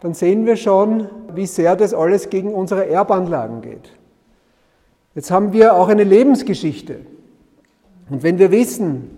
dann 0.00 0.14
sehen 0.14 0.46
wir 0.46 0.54
schon, 0.54 1.08
wie 1.34 1.46
sehr 1.46 1.74
das 1.74 1.92
alles 1.92 2.30
gegen 2.30 2.54
unsere 2.54 2.88
Erbanlagen 2.88 3.60
geht. 3.60 3.90
Jetzt 5.16 5.32
haben 5.32 5.52
wir 5.52 5.74
auch 5.74 5.88
eine 5.88 6.04
Lebensgeschichte. 6.04 7.00
Und 8.08 8.22
wenn 8.22 8.38
wir 8.38 8.52
wissen, 8.52 9.10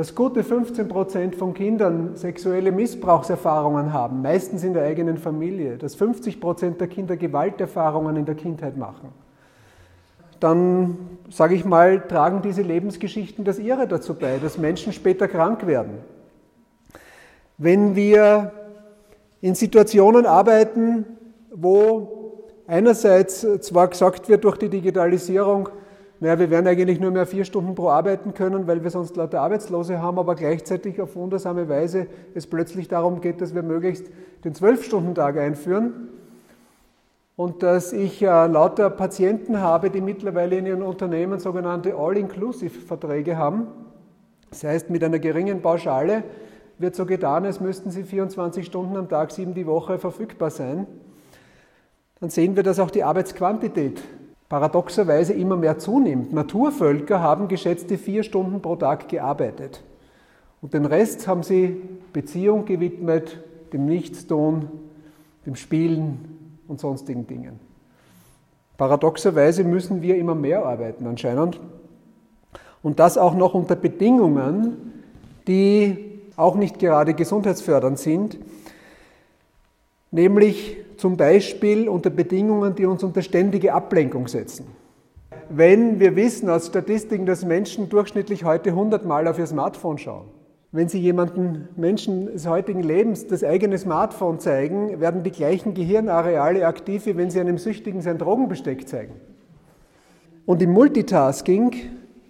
dass 0.00 0.14
gute 0.14 0.42
15 0.42 0.88
Prozent 0.88 1.36
von 1.36 1.52
Kindern 1.52 2.16
sexuelle 2.16 2.72
Missbrauchserfahrungen 2.72 3.92
haben, 3.92 4.22
meistens 4.22 4.64
in 4.64 4.72
der 4.72 4.84
eigenen 4.84 5.18
Familie, 5.18 5.76
dass 5.76 5.94
50 5.94 6.40
Prozent 6.40 6.80
der 6.80 6.88
Kinder 6.88 7.18
Gewalterfahrungen 7.18 8.16
in 8.16 8.24
der 8.24 8.34
Kindheit 8.34 8.78
machen, 8.78 9.10
dann, 10.40 10.96
sage 11.28 11.54
ich 11.54 11.66
mal, 11.66 12.00
tragen 12.00 12.40
diese 12.40 12.62
Lebensgeschichten 12.62 13.44
das 13.44 13.58
ihre 13.58 13.86
dazu 13.86 14.14
bei, 14.14 14.38
dass 14.38 14.56
Menschen 14.56 14.94
später 14.94 15.28
krank 15.28 15.66
werden. 15.66 15.98
Wenn 17.58 17.94
wir 17.94 18.52
in 19.42 19.54
Situationen 19.54 20.24
arbeiten, 20.24 21.04
wo 21.54 22.46
einerseits 22.66 23.46
zwar 23.60 23.88
gesagt 23.88 24.30
wird 24.30 24.44
durch 24.44 24.56
die 24.56 24.70
Digitalisierung, 24.70 25.68
naja, 26.20 26.38
wir 26.38 26.50
werden 26.50 26.66
eigentlich 26.66 27.00
nur 27.00 27.10
mehr 27.10 27.24
vier 27.24 27.46
Stunden 27.46 27.74
pro 27.74 27.88
arbeiten 27.88 28.34
können, 28.34 28.66
weil 28.66 28.82
wir 28.82 28.90
sonst 28.90 29.16
lauter 29.16 29.40
Arbeitslose 29.40 30.02
haben, 30.02 30.18
aber 30.18 30.34
gleichzeitig 30.34 31.00
auf 31.00 31.16
wundersame 31.16 31.66
Weise 31.70 32.08
es 32.34 32.46
plötzlich 32.46 32.88
darum 32.88 33.22
geht, 33.22 33.40
dass 33.40 33.54
wir 33.54 33.62
möglichst 33.62 34.10
den 34.44 34.54
Zwölf-Stunden-Tag 34.54 35.38
einführen 35.38 36.10
und 37.36 37.62
dass 37.62 37.94
ich 37.94 38.20
äh, 38.20 38.26
lauter 38.26 38.90
Patienten 38.90 39.60
habe, 39.60 39.88
die 39.88 40.02
mittlerweile 40.02 40.58
in 40.58 40.66
ihren 40.66 40.82
Unternehmen 40.82 41.38
sogenannte 41.38 41.94
All-Inclusive-Verträge 41.94 43.38
haben. 43.38 43.68
Das 44.50 44.62
heißt, 44.62 44.90
mit 44.90 45.02
einer 45.02 45.20
geringen 45.20 45.62
Pauschale 45.62 46.22
wird 46.76 46.96
so 46.96 47.06
getan, 47.06 47.46
als 47.46 47.60
müssten 47.60 47.90
sie 47.90 48.02
24 48.02 48.66
Stunden 48.66 48.94
am 48.98 49.08
Tag, 49.08 49.30
sieben 49.30 49.54
die 49.54 49.66
Woche 49.66 49.98
verfügbar 49.98 50.50
sein. 50.50 50.86
Dann 52.20 52.28
sehen 52.28 52.56
wir, 52.56 52.62
dass 52.62 52.78
auch 52.78 52.90
die 52.90 53.04
Arbeitsquantität 53.04 54.02
paradoxerweise 54.50 55.32
immer 55.32 55.56
mehr 55.56 55.78
zunimmt. 55.78 56.32
Naturvölker 56.34 57.20
haben 57.20 57.48
geschätzte 57.48 57.96
vier 57.96 58.24
Stunden 58.24 58.60
pro 58.60 58.76
Tag 58.76 59.08
gearbeitet. 59.08 59.82
Und 60.60 60.74
den 60.74 60.84
Rest 60.84 61.26
haben 61.26 61.44
sie 61.44 61.80
Beziehung 62.12 62.66
gewidmet, 62.66 63.38
dem 63.72 63.86
Nichtstun, 63.86 64.68
dem 65.46 65.54
Spielen 65.54 66.58
und 66.66 66.80
sonstigen 66.80 67.26
Dingen. 67.28 67.60
Paradoxerweise 68.76 69.62
müssen 69.62 70.02
wir 70.02 70.16
immer 70.16 70.34
mehr 70.34 70.66
arbeiten 70.66 71.06
anscheinend. 71.06 71.60
Und 72.82 72.98
das 72.98 73.18
auch 73.18 73.34
noch 73.34 73.54
unter 73.54 73.76
Bedingungen, 73.76 75.04
die 75.46 76.22
auch 76.36 76.56
nicht 76.56 76.80
gerade 76.80 77.14
gesundheitsfördernd 77.14 78.00
sind, 78.00 78.38
nämlich 80.10 80.78
zum 81.00 81.16
Beispiel 81.16 81.88
unter 81.88 82.10
Bedingungen, 82.10 82.74
die 82.74 82.86
uns 82.86 83.02
unter 83.02 83.22
ständige 83.22 83.72
Ablenkung 83.72 84.28
setzen. 84.28 84.66
Wenn 85.48 85.98
wir 85.98 86.14
wissen 86.14 86.48
aus 86.48 86.66
Statistiken, 86.66 87.26
dass 87.26 87.44
Menschen 87.44 87.88
durchschnittlich 87.88 88.44
heute 88.44 88.70
100 88.70 89.04
Mal 89.04 89.26
auf 89.26 89.38
ihr 89.38 89.46
Smartphone 89.46 89.98
schauen, 89.98 90.26
wenn 90.72 90.88
Sie 90.88 91.00
jemanden, 91.00 91.68
Menschen 91.74 92.26
des 92.26 92.46
heutigen 92.46 92.84
Lebens, 92.84 93.26
das 93.26 93.42
eigene 93.42 93.76
Smartphone 93.76 94.38
zeigen, 94.38 95.00
werden 95.00 95.24
die 95.24 95.32
gleichen 95.32 95.74
Gehirnareale 95.74 96.64
aktiv, 96.64 97.06
wie 97.06 97.16
wenn 97.16 97.30
Sie 97.30 97.40
einem 97.40 97.58
Süchtigen 97.58 98.02
sein 98.02 98.18
Drogenbesteck 98.18 98.86
zeigen. 98.86 99.14
Und 100.46 100.62
im 100.62 100.70
Multitasking, 100.70 101.74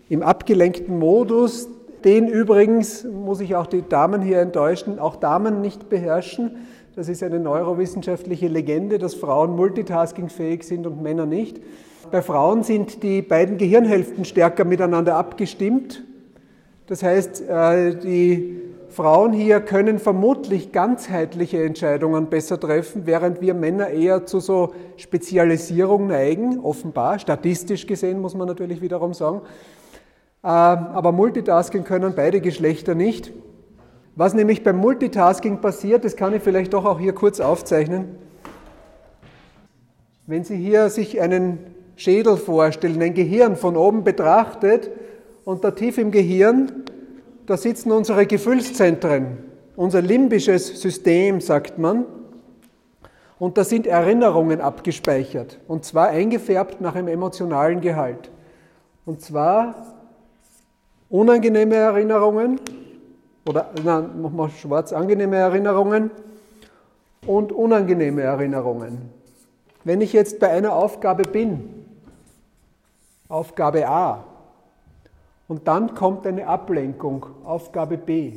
im 0.08 0.22
abgelenkten 0.22 0.98
Modus, 0.98 1.68
den 2.04 2.28
übrigens, 2.28 3.04
muss 3.04 3.40
ich 3.40 3.56
auch 3.56 3.66
die 3.66 3.82
Damen 3.86 4.22
hier 4.22 4.38
enttäuschen, 4.38 4.98
auch 4.98 5.16
Damen 5.16 5.60
nicht 5.60 5.90
beherrschen, 5.90 6.56
das 7.00 7.09
ist 7.09 7.23
eine 7.23 7.40
neurowissenschaftliche 7.40 8.47
Legende, 8.47 8.99
dass 8.99 9.14
Frauen 9.14 9.57
multitaskingfähig 9.57 10.64
sind 10.64 10.87
und 10.87 11.02
Männer 11.02 11.25
nicht. 11.25 11.59
Bei 12.11 12.21
Frauen 12.21 12.62
sind 12.62 13.02
die 13.02 13.23
beiden 13.23 13.57
Gehirnhälften 13.57 14.26
stärker 14.26 14.66
miteinander 14.66 15.16
abgestimmt. 15.16 16.04
Das 16.88 17.02
heißt, 17.02 17.49
äh, 17.49 17.97
die 17.97 18.61
Frauen 18.90 19.33
hier 19.33 19.61
können 19.61 19.99
vermutlich 19.99 20.73
ganzheitliche 20.73 21.64
Entscheidungen 21.64 22.26
besser 22.26 22.61
treffen, 22.61 23.07
während 23.07 23.40
wir 23.40 23.54
Männer 23.54 23.88
eher 23.88 24.26
zu 24.26 24.38
so 24.38 24.75
Spezialisierung 24.99 26.07
neigen, 26.07 26.61
offenbar, 26.61 27.19
statistisch 27.19 27.87
gesehen 27.87 28.21
muss 28.21 28.35
man 28.35 28.47
natürlich 28.47 28.83
wiederum 28.83 29.14
sagen. 29.14 29.40
Äh, 30.42 30.49
aber 30.49 31.12
Multitasking 31.12 31.85
können 31.85 32.12
beide 32.14 32.42
Geschlechter 32.42 32.95
nicht. 32.95 33.33
Was 34.17 34.35
nämlich 34.35 34.62
beim 34.62 34.76
Multitasking 34.76 35.61
passiert, 35.61 36.05
das 36.05 36.17
kann 36.17 36.35
ich 36.35 36.43
vielleicht 36.43 36.73
doch 36.75 36.85
auch 36.85 36.99
hier 36.99 37.14
kurz 37.14 37.40
aufzeichnen. 37.40 38.17
Wenn 40.26 40.45
Sie 40.45 40.57
hier 40.57 40.90
sich 40.90 41.21
einen 41.21 41.59
Schädel 41.97 42.37
vorstellen, 42.37 43.00
ein 43.02 43.14
Gehirn 43.14 43.57
von 43.57 43.76
oben 43.76 44.05
betrachtet 44.05 44.90
und 45.45 45.64
da 45.64 45.71
tief 45.71 45.99
im 45.99 46.11
Gehirn, 46.11 46.85
da 47.47 47.57
sitzen 47.57 47.90
unsere 47.93 48.26
Gefühlszentren, 48.26 49.38
unser 49.76 50.02
limbisches 50.02 50.81
System, 50.81 51.40
sagt 51.40 51.79
man. 51.79 52.05
Und 53.38 53.59
da 53.59 53.64
sind 53.64 53.87
Erinnerungen 53.87 54.61
abgespeichert 54.61 55.59
und 55.67 55.85
zwar 55.85 56.09
eingefärbt 56.09 56.81
nach 56.81 56.95
einem 56.95 57.09
emotionalen 57.09 57.81
Gehalt. 57.81 58.31
Und 59.07 59.23
zwar 59.23 59.97
unangenehme 61.09 61.75
Erinnerungen, 61.75 62.61
oder 63.47 63.70
nein, 63.82 64.20
wir 64.20 64.49
schwarz, 64.50 64.92
angenehme 64.92 65.37
Erinnerungen 65.37 66.11
und 67.26 67.52
unangenehme 67.52 68.23
Erinnerungen. 68.23 69.11
Wenn 69.85 70.00
ich 70.00 70.12
jetzt 70.12 70.40
bei 70.40 70.50
einer 70.50 70.75
Aufgabe 70.75 71.23
bin, 71.23 71.87
Aufgabe 73.28 73.88
A, 73.88 74.25
und 75.49 75.66
dann 75.66 75.94
kommt 75.94 76.26
eine 76.26 76.47
Ablenkung, 76.47 77.26
Aufgabe 77.44 77.99
B, 77.99 78.35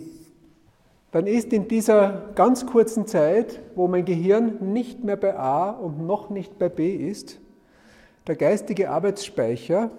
dann 1.11 1.27
ist 1.27 1.53
in 1.53 1.67
dieser 1.67 2.31
ganz 2.33 2.65
kurzen 2.65 3.05
Zeit, 3.05 3.59
wo 3.75 3.87
mein 3.87 4.03
Gehirn 4.03 4.73
nicht 4.73 5.03
mehr 5.03 5.15
bei 5.15 5.37
A 5.37 5.69
und 5.69 6.07
noch 6.07 6.31
nicht 6.31 6.57
bei 6.57 6.69
B 6.69 6.95
ist, 6.95 7.39
der 8.25 8.35
geistige 8.35 8.89
Arbeitsspeicher 8.89 9.91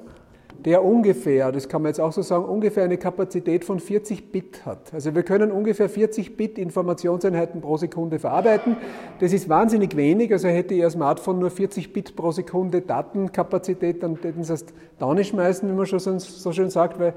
der 0.65 0.85
ungefähr, 0.85 1.53
das 1.53 1.69
kann 1.69 1.83
man 1.83 1.91
jetzt 1.91 2.01
auch 2.01 2.13
so 2.13 2.23
sagen, 2.23 2.45
ungefähr 2.45 2.85
eine 2.85 2.97
Kapazität 2.97 3.65
von 3.65 3.81
40 3.81 4.33
Bit 4.33 4.65
hat. 4.65 4.93
Also 4.93 5.15
wir 5.15 5.23
können 5.23 5.51
ungefähr 5.51 5.89
40 5.89 6.37
Bit 6.37 6.59
Informationseinheiten 6.59 7.61
pro 7.61 7.77
Sekunde 7.77 8.19
verarbeiten. 8.19 8.77
Das 9.21 9.33
ist 9.33 9.49
wahnsinnig 9.49 9.97
wenig, 9.97 10.33
also 10.33 10.49
hätte 10.49 10.75
Ihr 10.75 10.89
Smartphone 10.89 11.39
nur 11.39 11.51
40 11.51 11.93
Bit 11.93 12.17
pro 12.17 12.33
Sekunde 12.33 12.81
Datenkapazität, 12.81 14.03
dann 14.03 14.19
hätten 14.23 14.43
Sie 14.43 14.55
es 14.55 14.65
da 14.99 15.13
nicht 15.15 15.29
schmeißen, 15.29 15.69
wie 15.69 15.75
man 15.75 15.87
schon 15.87 16.19
so 16.19 16.53
schön 16.53 16.71
sagt, 16.71 16.99
weil 16.99 17.15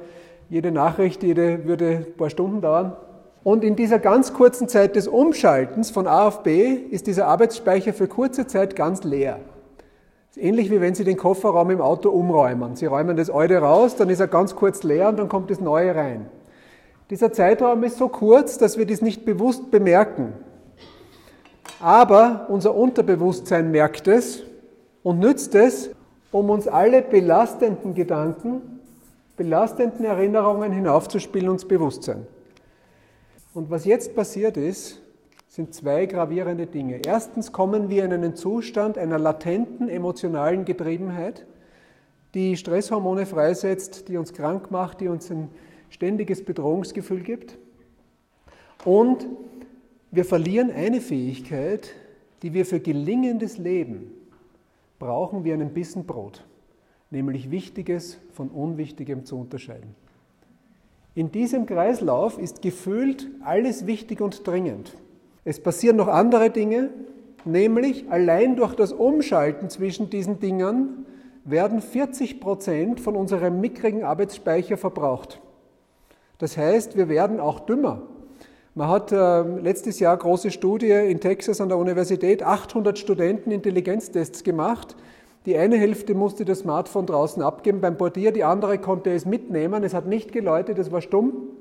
jede 0.50 0.72
Nachricht, 0.72 1.24
jede 1.24 1.66
würde 1.66 2.06
ein 2.08 2.18
paar 2.18 2.30
Stunden 2.30 2.62
dauern. 2.62 2.96
Und 3.44 3.64
in 3.64 3.76
dieser 3.78 4.00
ganz 4.00 4.34
kurzen 4.34 4.68
Zeit 4.68 4.96
des 4.98 5.08
Umschaltens 5.08 5.90
von 5.90 6.06
A 6.06 6.28
auf 6.28 6.44
B 6.44 6.74
ist 6.74 7.08
dieser 7.08 7.28
Arbeitsspeicher 7.28 7.94
für 7.94 8.08
kurze 8.08 8.46
Zeit 8.46 8.76
ganz 8.76 9.04
leer. 9.04 9.40
Ähnlich 10.40 10.70
wie 10.70 10.82
wenn 10.82 10.94
Sie 10.94 11.04
den 11.04 11.18
Kofferraum 11.18 11.72
im 11.72 11.82
Auto 11.82 12.10
umräumen. 12.10 12.76
Sie 12.76 12.86
räumen 12.86 13.18
das 13.18 13.30
alte 13.30 13.58
raus, 13.58 13.96
dann 13.96 14.10
ist 14.10 14.20
er 14.20 14.28
ganz 14.28 14.56
kurz 14.56 14.84
leer 14.84 15.10
und 15.10 15.18
dann 15.18 15.30
kommt 15.30 15.50
das 15.50 15.60
neue 15.60 15.96
rein. 15.96 16.28
Dieser 17.10 17.32
Zeitraum 17.32 17.84
ist 17.84 17.98
so 17.98 18.10
kurz, 18.10 18.58
dass 18.58 18.78
wir 18.78 18.86
das 18.86 19.02
nicht 19.02 19.26
bewusst 19.26 19.72
bemerken. 19.72 20.34
Aber 21.80 22.48
unser 22.50 22.76
Unterbewusstsein 22.76 23.72
merkt 23.72 24.08
es 24.08 24.44
und 25.04 25.20
nützt 25.20 25.56
es, 25.56 25.92
um 26.32 26.50
uns 26.50 26.68
alle 26.68 27.02
belastenden 27.02 27.94
Gedanken, 27.94 28.82
belastenden 29.38 30.06
Erinnerungen 30.06 30.72
hinaufzuspielen 30.72 31.52
ins 31.52 31.66
Bewusstsein. 31.66 32.28
Und 33.54 33.72
was 33.72 33.86
jetzt 33.86 34.16
passiert 34.16 34.58
ist, 34.58 35.02
sind 35.58 35.74
zwei 35.74 36.06
gravierende 36.06 36.68
Dinge. 36.68 37.02
Erstens 37.04 37.52
kommen 37.52 37.90
wir 37.90 38.06
in 38.06 38.14
einen 38.14 38.36
Zustand 38.36 38.96
einer 38.96 39.18
latenten 39.18 39.90
emotionalen 39.90 40.66
Getriebenheit, 40.66 41.48
die 42.36 42.56
Stresshormone 42.56 43.26
freisetzt, 43.26 44.08
die 44.08 44.18
uns 44.18 44.34
krank 44.34 44.70
macht, 44.70 45.02
die 45.02 45.08
uns 45.08 45.32
ein 45.32 45.50
ständiges 45.90 46.46
Bedrohungsgefühl 46.46 47.22
gibt. 47.22 47.58
Und 48.86 49.26
wir 50.12 50.26
verlieren 50.26 50.70
eine 50.70 51.02
Fähigkeit, 51.02 51.90
die 52.44 52.54
wir 52.54 52.64
für 52.68 52.80
gelingendes 52.80 53.58
Leben 53.58 54.12
brauchen, 55.00 55.44
wie 55.44 55.54
einen 55.54 55.74
Bissen 55.74 56.06
Brot, 56.06 56.46
nämlich 57.10 57.50
Wichtiges 57.50 58.20
von 58.32 58.50
Unwichtigem 58.50 59.26
zu 59.26 59.40
unterscheiden. 59.40 59.96
In 61.16 61.32
diesem 61.32 61.66
Kreislauf 61.66 62.38
ist 62.38 62.62
gefühlt 62.62 63.28
alles 63.44 63.88
wichtig 63.88 64.22
und 64.22 64.46
dringend. 64.46 64.96
Es 65.48 65.62
passieren 65.62 65.96
noch 65.96 66.10
andere 66.10 66.50
Dinge, 66.50 66.90
nämlich 67.46 68.12
allein 68.12 68.58
durch 68.58 68.76
das 68.76 68.92
Umschalten 68.92 69.70
zwischen 69.70 70.10
diesen 70.10 70.42
Dingen 70.42 71.06
werden 71.46 71.80
40 71.80 72.42
Prozent 72.42 73.00
von 73.00 73.16
unserem 73.16 73.62
mickrigen 73.62 74.04
Arbeitsspeicher 74.04 74.76
verbraucht. 74.76 75.40
Das 76.38 76.58
heißt, 76.58 76.98
wir 76.98 77.08
werden 77.08 77.40
auch 77.40 77.62
dümmer. 77.62 78.02
Man 78.76 78.90
hat 78.90 79.14
äh, 79.14 79.42
letztes 79.44 80.02
Jahr 80.02 80.18
große 80.18 80.52
Studie 80.52 80.92
in 80.92 81.22
Texas 81.22 81.62
an 81.62 81.70
der 81.70 81.78
Universität, 81.78 82.44
800 82.44 83.00
Studenten 83.00 83.52
Intelligenztests 83.52 84.44
gemacht. 84.44 84.98
Die 85.46 85.56
eine 85.56 85.78
Hälfte 85.78 86.14
musste 86.14 86.44
das 86.44 86.60
Smartphone 86.60 87.06
draußen 87.06 87.42
abgeben 87.42 87.80
beim 87.80 87.98
Portier, 87.98 88.34
die 88.34 88.44
andere 88.44 88.80
konnte 88.80 89.14
es 89.14 89.26
mitnehmen. 89.26 89.86
Es 89.86 89.94
hat 89.94 90.08
nicht 90.08 90.34
geläutet, 90.34 90.78
es 90.78 90.92
war 90.92 91.00
stumm. 91.00 91.57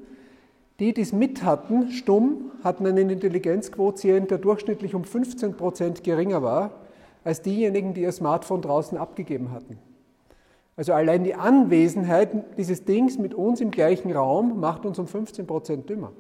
Die, 0.78 0.92
die 0.92 1.00
es 1.00 1.12
mit 1.12 1.42
hatten, 1.42 1.90
stumm, 1.90 2.50
hatten 2.62 2.86
einen 2.86 3.08
Intelligenzquotient, 3.08 4.30
der 4.30 4.38
durchschnittlich 4.38 4.94
um 4.94 5.04
15 5.04 5.56
Prozent 5.56 6.04
geringer 6.04 6.42
war, 6.42 6.70
als 7.24 7.42
diejenigen, 7.42 7.94
die 7.94 8.02
ihr 8.02 8.12
Smartphone 8.12 8.60
draußen 8.60 8.98
abgegeben 8.98 9.52
hatten. 9.52 9.78
Also 10.76 10.92
allein 10.92 11.24
die 11.24 11.34
Anwesenheit 11.34 12.58
dieses 12.58 12.84
Dings 12.84 13.18
mit 13.18 13.32
uns 13.32 13.62
im 13.62 13.70
gleichen 13.70 14.12
Raum 14.12 14.60
macht 14.60 14.84
uns 14.84 14.98
um 14.98 15.06
15 15.06 15.46
Prozent 15.46 15.88
dümmer. 15.88 16.12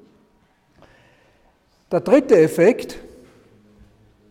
Der 1.92 2.00
dritte 2.00 2.38
Effekt, 2.38 2.98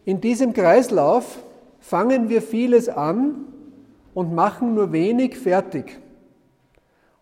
in 0.04 0.22
diesem 0.22 0.54
Kreislauf 0.54 1.40
fangen 1.80 2.30
wir 2.30 2.42
vieles 2.42 2.90
an 2.90 3.46
und 4.16 4.34
machen 4.34 4.74
nur 4.74 4.92
wenig 4.92 5.38
fertig. 5.38 6.00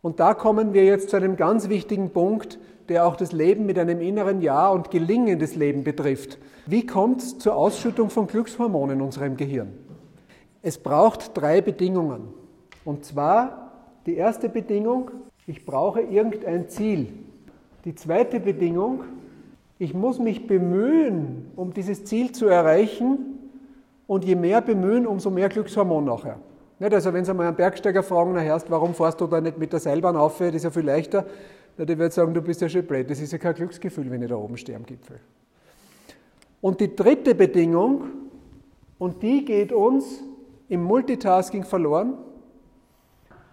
Und 0.01 0.19
da 0.19 0.33
kommen 0.33 0.73
wir 0.73 0.85
jetzt 0.85 1.09
zu 1.09 1.17
einem 1.17 1.35
ganz 1.35 1.69
wichtigen 1.69 2.09
Punkt, 2.09 2.57
der 2.89 3.05
auch 3.05 3.15
das 3.15 3.31
Leben 3.31 3.65
mit 3.65 3.79
einem 3.79 4.01
inneren 4.01 4.41
Ja 4.41 4.69
und 4.69 4.91
gelingendes 4.91 5.55
Leben 5.55 5.83
betrifft. 5.83 6.37
Wie 6.65 6.85
kommt 6.85 7.21
es 7.21 7.37
zur 7.39 7.55
Ausschüttung 7.55 8.09
von 8.09 8.27
Glückshormonen 8.27 8.97
in 8.97 9.01
unserem 9.01 9.37
Gehirn? 9.37 9.73
Es 10.61 10.77
braucht 10.77 11.31
drei 11.35 11.61
Bedingungen. 11.61 12.29
Und 12.85 13.05
zwar 13.05 13.71
die 14.05 14.15
erste 14.15 14.49
Bedingung, 14.49 15.11
ich 15.45 15.65
brauche 15.65 16.01
irgendein 16.01 16.69
Ziel. 16.69 17.09
Die 17.85 17.95
zweite 17.95 18.39
Bedingung, 18.39 19.03
ich 19.77 19.93
muss 19.93 20.19
mich 20.19 20.47
bemühen, 20.47 21.51
um 21.55 21.73
dieses 21.73 22.05
Ziel 22.05 22.31
zu 22.31 22.47
erreichen. 22.47 23.17
Und 24.07 24.25
je 24.25 24.35
mehr 24.35 24.61
bemühen, 24.61 25.07
umso 25.07 25.29
mehr 25.29 25.49
Glückshormon 25.49 26.05
nachher. 26.05 26.37
Nicht? 26.79 26.93
Also 26.93 27.13
wenn 27.13 27.25
Sie 27.25 27.33
mal 27.33 27.47
einen 27.47 27.55
Bergsteiger 27.55 28.03
fragen, 28.03 28.33
na 28.33 28.61
warum 28.67 28.93
fährst 28.93 29.19
du 29.21 29.27
da 29.27 29.39
nicht 29.39 29.57
mit 29.57 29.71
der 29.71 29.79
Seilbahn 29.79 30.15
auf, 30.15 30.37
das 30.37 30.53
ist 30.53 30.63
ja 30.63 30.69
viel 30.69 30.85
leichter, 30.85 31.25
na, 31.77 31.85
die 31.85 31.97
wird 31.97 32.13
sagen, 32.13 32.33
du 32.33 32.41
bist 32.41 32.61
ja 32.61 32.69
schon 32.69 32.85
blöd, 32.85 33.09
das 33.09 33.19
ist 33.19 33.31
ja 33.31 33.37
kein 33.37 33.55
Glücksgefühl, 33.55 34.09
wenn 34.11 34.21
ich 34.21 34.29
da 34.29 34.35
oben 34.35 34.57
stehe 34.57 34.77
am 34.77 34.85
Gipfel. 34.85 35.19
Und 36.61 36.79
die 36.79 36.95
dritte 36.95 37.35
Bedingung, 37.35 38.03
und 38.99 39.21
die 39.23 39.43
geht 39.43 39.71
uns 39.71 40.23
im 40.69 40.83
Multitasking 40.83 41.63
verloren, 41.63 42.13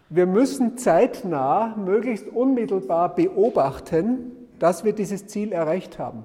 wir 0.09 0.27
müssen 0.27 0.77
zeitnah, 0.77 1.77
möglichst 1.77 2.29
unmittelbar 2.29 3.15
beobachten, 3.15 4.33
dass 4.59 4.85
wir 4.85 4.93
dieses 4.93 5.27
Ziel 5.27 5.53
erreicht 5.53 5.99
haben. 5.99 6.25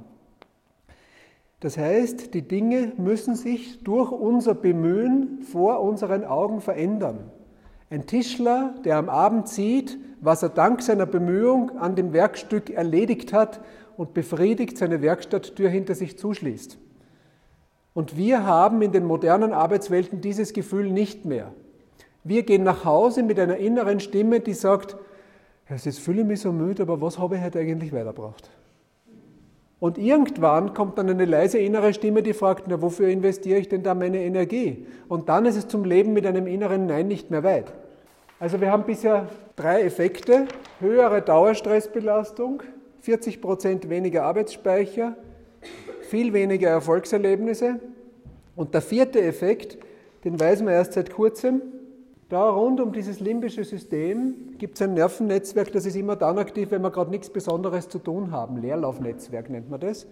Das 1.59 1.77
heißt, 1.77 2.33
die 2.33 2.41
Dinge 2.41 2.93
müssen 2.97 3.35
sich 3.35 3.83
durch 3.83 4.11
unser 4.11 4.53
Bemühen 4.53 5.41
vor 5.41 5.81
unseren 5.81 6.25
Augen 6.25 6.61
verändern. 6.61 7.31
Ein 7.95 8.07
Tischler, 8.07 8.73
der 8.83 8.97
am 8.97 9.07
Abend 9.07 9.47
sieht, 9.47 9.97
was 10.19 10.43
er 10.43 10.49
dank 10.49 10.81
seiner 10.81 11.05
Bemühung 11.05 11.77
an 11.77 11.95
dem 11.95 12.11
Werkstück 12.11 12.69
erledigt 12.69 13.31
hat 13.31 13.61
und 13.95 14.13
befriedigt 14.13 14.77
seine 14.77 15.01
Werkstatttür 15.01 15.69
hinter 15.69 15.95
sich 15.95 16.17
zuschließt. 16.17 16.77
Und 17.93 18.17
wir 18.17 18.45
haben 18.45 18.81
in 18.81 18.91
den 18.91 19.05
modernen 19.05 19.53
Arbeitswelten 19.53 20.19
dieses 20.19 20.51
Gefühl 20.51 20.91
nicht 20.91 21.23
mehr. 21.23 21.53
Wir 22.25 22.43
gehen 22.43 22.63
nach 22.63 22.83
Hause 22.83 23.23
mit 23.23 23.39
einer 23.39 23.55
inneren 23.55 24.01
Stimme, 24.01 24.41
die 24.41 24.55
sagt, 24.55 24.97
jetzt 25.69 25.99
fühle 25.99 26.23
ich 26.23 26.27
mich 26.27 26.41
so 26.41 26.51
müde, 26.51 26.83
aber 26.83 26.99
was 26.99 27.17
habe 27.17 27.37
ich 27.37 27.43
heute 27.43 27.59
eigentlich 27.59 27.93
weitergebracht? 27.93 28.49
Und 29.79 29.97
irgendwann 29.97 30.73
kommt 30.73 30.97
dann 30.97 31.09
eine 31.09 31.23
leise 31.23 31.59
innere 31.59 31.93
Stimme, 31.93 32.23
die 32.23 32.33
fragt, 32.33 32.65
na, 32.67 32.81
wofür 32.81 33.07
investiere 33.07 33.59
ich 33.59 33.69
denn 33.69 33.83
da 33.83 33.95
meine 33.95 34.21
Energie? 34.21 34.85
Und 35.07 35.29
dann 35.29 35.45
ist 35.45 35.55
es 35.55 35.69
zum 35.69 35.85
Leben 35.85 36.11
mit 36.11 36.25
einem 36.25 36.45
inneren 36.45 36.87
Nein 36.87 37.07
nicht 37.07 37.31
mehr 37.31 37.45
weit. 37.45 37.71
Also 38.37 38.59
wir 38.59 38.69
haben 38.69 38.83
bisher 38.83 39.29
drei 39.55 39.83
Effekte. 39.83 40.47
Höhere 40.81 41.21
Dauerstressbelastung, 41.21 42.63
40 42.99 43.41
Prozent 43.41 43.89
weniger 43.89 44.23
Arbeitsspeicher, 44.23 45.15
viel 46.01 46.33
weniger 46.33 46.69
Erfolgserlebnisse. 46.69 47.79
Und 48.57 48.73
der 48.73 48.81
vierte 48.81 49.21
Effekt, 49.21 49.77
den 50.25 50.37
weiß 50.37 50.63
man 50.63 50.73
erst 50.73 50.93
seit 50.93 51.13
kurzem, 51.13 51.61
da 52.27 52.49
rund 52.49 52.81
um 52.81 52.91
dieses 52.91 53.21
limbische 53.21 53.63
System 53.63 54.57
gibt 54.57 54.75
es 54.75 54.81
ein 54.81 54.95
Nervennetzwerk, 54.95 55.71
das 55.71 55.85
ist 55.85 55.95
immer 55.95 56.15
dann 56.15 56.37
aktiv, 56.37 56.71
wenn 56.71 56.81
wir 56.81 56.91
gerade 56.91 57.11
nichts 57.11 57.29
Besonderes 57.29 57.87
zu 57.87 57.99
tun 57.99 58.31
haben. 58.31 58.57
Leerlaufnetzwerk 58.57 59.49
nennt 59.49 59.69
man 59.69 59.79
das. 59.79 60.07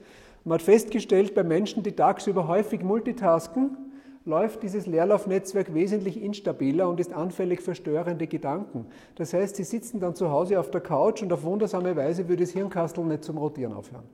Man 0.46 0.60
hat 0.60 0.62
festgestellt, 0.62 1.34
bei 1.34 1.44
Menschen, 1.44 1.84
die 1.84 1.94
tagsüber 1.94 2.48
häufig 2.48 2.84
multitasken, 2.84 3.78
läuft 4.26 4.64
dieses 4.64 4.88
Leerlaufnetzwerk 4.88 5.74
wesentlich 5.74 6.22
instabiler 6.22 6.88
und 6.88 7.00
ist 7.00 7.14
anfällig 7.14 7.62
für 7.62 7.76
störende 7.76 8.28
Gedanken. 8.28 8.86
Das 9.16 9.34
heißt, 9.34 9.56
sie 9.56 9.64
sitzen 9.64 10.00
dann 10.00 10.16
zu 10.16 10.32
Hause 10.32 10.60
auf 10.60 10.72
der 10.72 10.82
Couch 10.82 11.22
und 11.22 11.34
auf 11.34 11.44
wundersame 11.44 11.96
Weise 11.96 12.30
würde 12.30 12.44
das 12.44 12.54
Hirnkastel 12.54 13.04
nicht 13.04 13.24
zum 13.24 13.38
Rotieren 13.38 13.74
aufhören. 13.74 14.06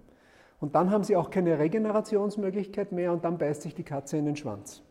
Und 0.60 0.76
dann 0.76 0.92
haben 0.92 1.04
sie 1.04 1.16
auch 1.16 1.30
keine 1.30 1.60
Regenerationsmöglichkeit 1.60 2.92
mehr 2.92 3.14
und 3.14 3.24
dann 3.24 3.38
beißt 3.38 3.62
sich 3.62 3.76
die 3.76 3.84
Katze 3.84 4.18
in 4.18 4.26
den 4.26 4.36
Schwanz. 4.36 4.82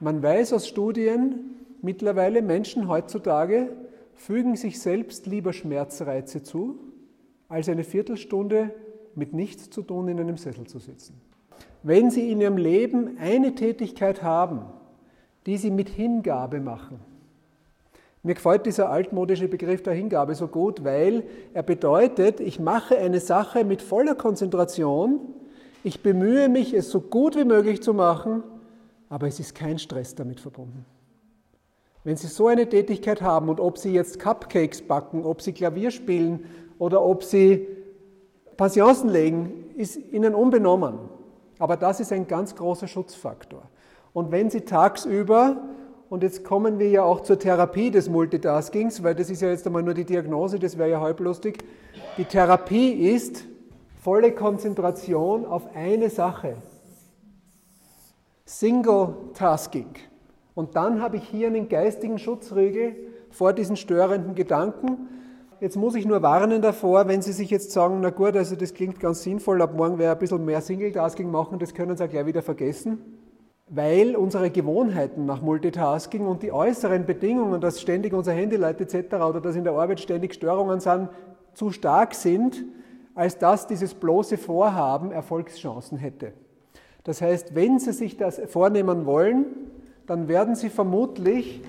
Man 0.00 0.22
weiß 0.22 0.52
aus 0.54 0.66
Studien, 0.66 1.56
mittlerweile 1.82 2.42
Menschen 2.42 2.88
heutzutage 2.88 3.68
fügen 4.14 4.56
sich 4.56 4.80
selbst 4.80 5.26
lieber 5.26 5.52
Schmerzreize 5.52 6.42
zu, 6.42 6.78
als 7.48 7.68
eine 7.68 7.84
Viertelstunde 7.84 8.74
mit 9.14 9.32
nichts 9.32 9.70
zu 9.70 9.82
tun 9.82 10.08
in 10.08 10.18
einem 10.18 10.36
Sessel 10.36 10.66
zu 10.66 10.78
sitzen. 10.78 11.20
Wenn 11.82 12.10
Sie 12.10 12.30
in 12.30 12.40
Ihrem 12.40 12.56
Leben 12.56 13.18
eine 13.18 13.54
Tätigkeit 13.54 14.22
haben, 14.22 14.62
die 15.46 15.56
Sie 15.56 15.70
mit 15.70 15.88
Hingabe 15.88 16.60
machen, 16.60 17.00
mir 18.22 18.34
gefällt 18.34 18.66
dieser 18.66 18.90
altmodische 18.90 19.48
Begriff 19.48 19.82
der 19.82 19.94
Hingabe 19.94 20.34
so 20.34 20.48
gut, 20.48 20.84
weil 20.84 21.24
er 21.54 21.62
bedeutet, 21.62 22.40
ich 22.40 22.58
mache 22.58 22.98
eine 22.98 23.20
Sache 23.20 23.64
mit 23.64 23.80
voller 23.80 24.16
Konzentration, 24.16 25.20
ich 25.84 26.02
bemühe 26.02 26.48
mich, 26.48 26.74
es 26.74 26.90
so 26.90 27.00
gut 27.00 27.36
wie 27.36 27.44
möglich 27.44 27.82
zu 27.82 27.94
machen, 27.94 28.42
aber 29.08 29.28
es 29.28 29.38
ist 29.38 29.54
kein 29.54 29.78
Stress 29.78 30.14
damit 30.14 30.40
verbunden. 30.40 30.84
Wenn 32.04 32.16
Sie 32.16 32.26
so 32.26 32.48
eine 32.48 32.68
Tätigkeit 32.68 33.22
haben 33.22 33.48
und 33.48 33.60
ob 33.60 33.78
Sie 33.78 33.92
jetzt 33.92 34.18
Cupcakes 34.18 34.82
backen, 34.82 35.24
ob 35.24 35.40
Sie 35.40 35.52
Klavier 35.52 35.90
spielen 35.90 36.44
oder 36.78 37.02
ob 37.02 37.22
Sie 37.22 37.66
Passionsen 38.56 39.10
legen, 39.10 39.52
ist 39.76 39.96
Ihnen 40.12 40.34
unbenommen. 40.34 40.98
Aber 41.58 41.76
das 41.76 42.00
ist 42.00 42.12
ein 42.12 42.26
ganz 42.26 42.54
großer 42.54 42.86
Schutzfaktor. 42.86 43.62
Und 44.12 44.30
wenn 44.30 44.50
Sie 44.50 44.62
tagsüber, 44.62 45.56
und 46.10 46.22
jetzt 46.22 46.44
kommen 46.44 46.78
wir 46.78 46.88
ja 46.88 47.02
auch 47.02 47.20
zur 47.20 47.38
Therapie 47.38 47.90
des 47.90 48.08
Multitaskings, 48.08 49.02
weil 49.02 49.14
das 49.14 49.28
ist 49.28 49.42
ja 49.42 49.48
jetzt 49.48 49.66
einmal 49.66 49.82
nur 49.82 49.94
die 49.94 50.04
Diagnose, 50.04 50.58
das 50.58 50.78
wäre 50.78 50.90
ja 50.90 51.00
halblustig. 51.00 51.58
Die 52.16 52.24
Therapie 52.24 52.92
ist 52.92 53.44
volle 54.00 54.32
Konzentration 54.32 55.44
auf 55.44 55.74
eine 55.74 56.08
Sache. 56.08 56.56
Single 58.46 59.14
Tasking. 59.34 59.94
Und 60.54 60.74
dann 60.74 61.02
habe 61.02 61.18
ich 61.18 61.28
hier 61.28 61.48
einen 61.48 61.68
geistigen 61.68 62.18
Schutzriegel 62.18 62.96
vor 63.30 63.52
diesen 63.52 63.76
störenden 63.76 64.34
Gedanken. 64.34 65.17
Jetzt 65.60 65.76
muss 65.76 65.96
ich 65.96 66.06
nur 66.06 66.22
warnen 66.22 66.62
davor, 66.62 67.08
wenn 67.08 67.20
Sie 67.20 67.32
sich 67.32 67.50
jetzt 67.50 67.72
sagen, 67.72 67.98
na 68.00 68.10
gut, 68.10 68.36
also 68.36 68.54
das 68.54 68.74
klingt 68.74 69.00
ganz 69.00 69.24
sinnvoll, 69.24 69.60
ab 69.60 69.74
morgen 69.74 69.98
wäre 69.98 70.12
ein 70.12 70.18
bisschen 70.18 70.44
mehr 70.44 70.60
Single-Tasking 70.60 71.28
machen, 71.28 71.58
das 71.58 71.74
können 71.74 71.96
Sie 71.96 72.04
auch 72.04 72.08
gleich 72.08 72.26
wieder 72.26 72.42
vergessen, 72.42 73.00
weil 73.68 74.14
unsere 74.14 74.50
Gewohnheiten 74.50 75.26
nach 75.26 75.42
Multitasking 75.42 76.24
und 76.26 76.44
die 76.44 76.52
äußeren 76.52 77.06
Bedingungen, 77.06 77.60
dass 77.60 77.80
ständig 77.80 78.12
unser 78.12 78.34
Handy 78.34 78.54
leitet 78.54 78.94
etc. 78.94 79.14
oder 79.16 79.40
dass 79.40 79.56
in 79.56 79.64
der 79.64 79.72
Arbeit 79.72 79.98
ständig 79.98 80.32
Störungen 80.32 80.78
sind, 80.78 81.08
zu 81.54 81.72
stark 81.72 82.14
sind, 82.14 82.64
als 83.16 83.36
dass 83.36 83.66
dieses 83.66 83.94
bloße 83.94 84.38
Vorhaben 84.38 85.10
Erfolgschancen 85.10 85.98
hätte. 85.98 86.34
Das 87.02 87.20
heißt, 87.20 87.56
wenn 87.56 87.80
Sie 87.80 87.92
sich 87.92 88.16
das 88.16 88.40
vornehmen 88.46 89.06
wollen, 89.06 89.46
dann 90.06 90.28
werden 90.28 90.54
Sie 90.54 90.68
vermutlich 90.68 91.62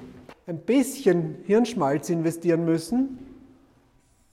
ein 0.45 0.59
bisschen 0.59 1.37
Hirnschmalz 1.45 2.11
investieren 2.11 2.65
müssen, 2.65 3.17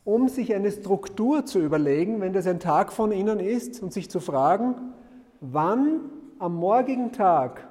um 0.07 0.29
sich 0.29 0.55
eine 0.55 0.71
Struktur 0.71 1.45
zu 1.45 1.59
überlegen, 1.59 2.21
wenn 2.21 2.33
das 2.33 2.47
ein 2.47 2.61
Tag 2.61 2.92
von 2.92 3.11
Ihnen 3.11 3.40
ist, 3.40 3.83
und 3.83 3.92
sich 3.92 4.09
zu 4.09 4.21
fragen, 4.21 4.77
wann 5.40 6.01
am 6.38 6.55
morgigen 6.55 7.11
Tag 7.11 7.69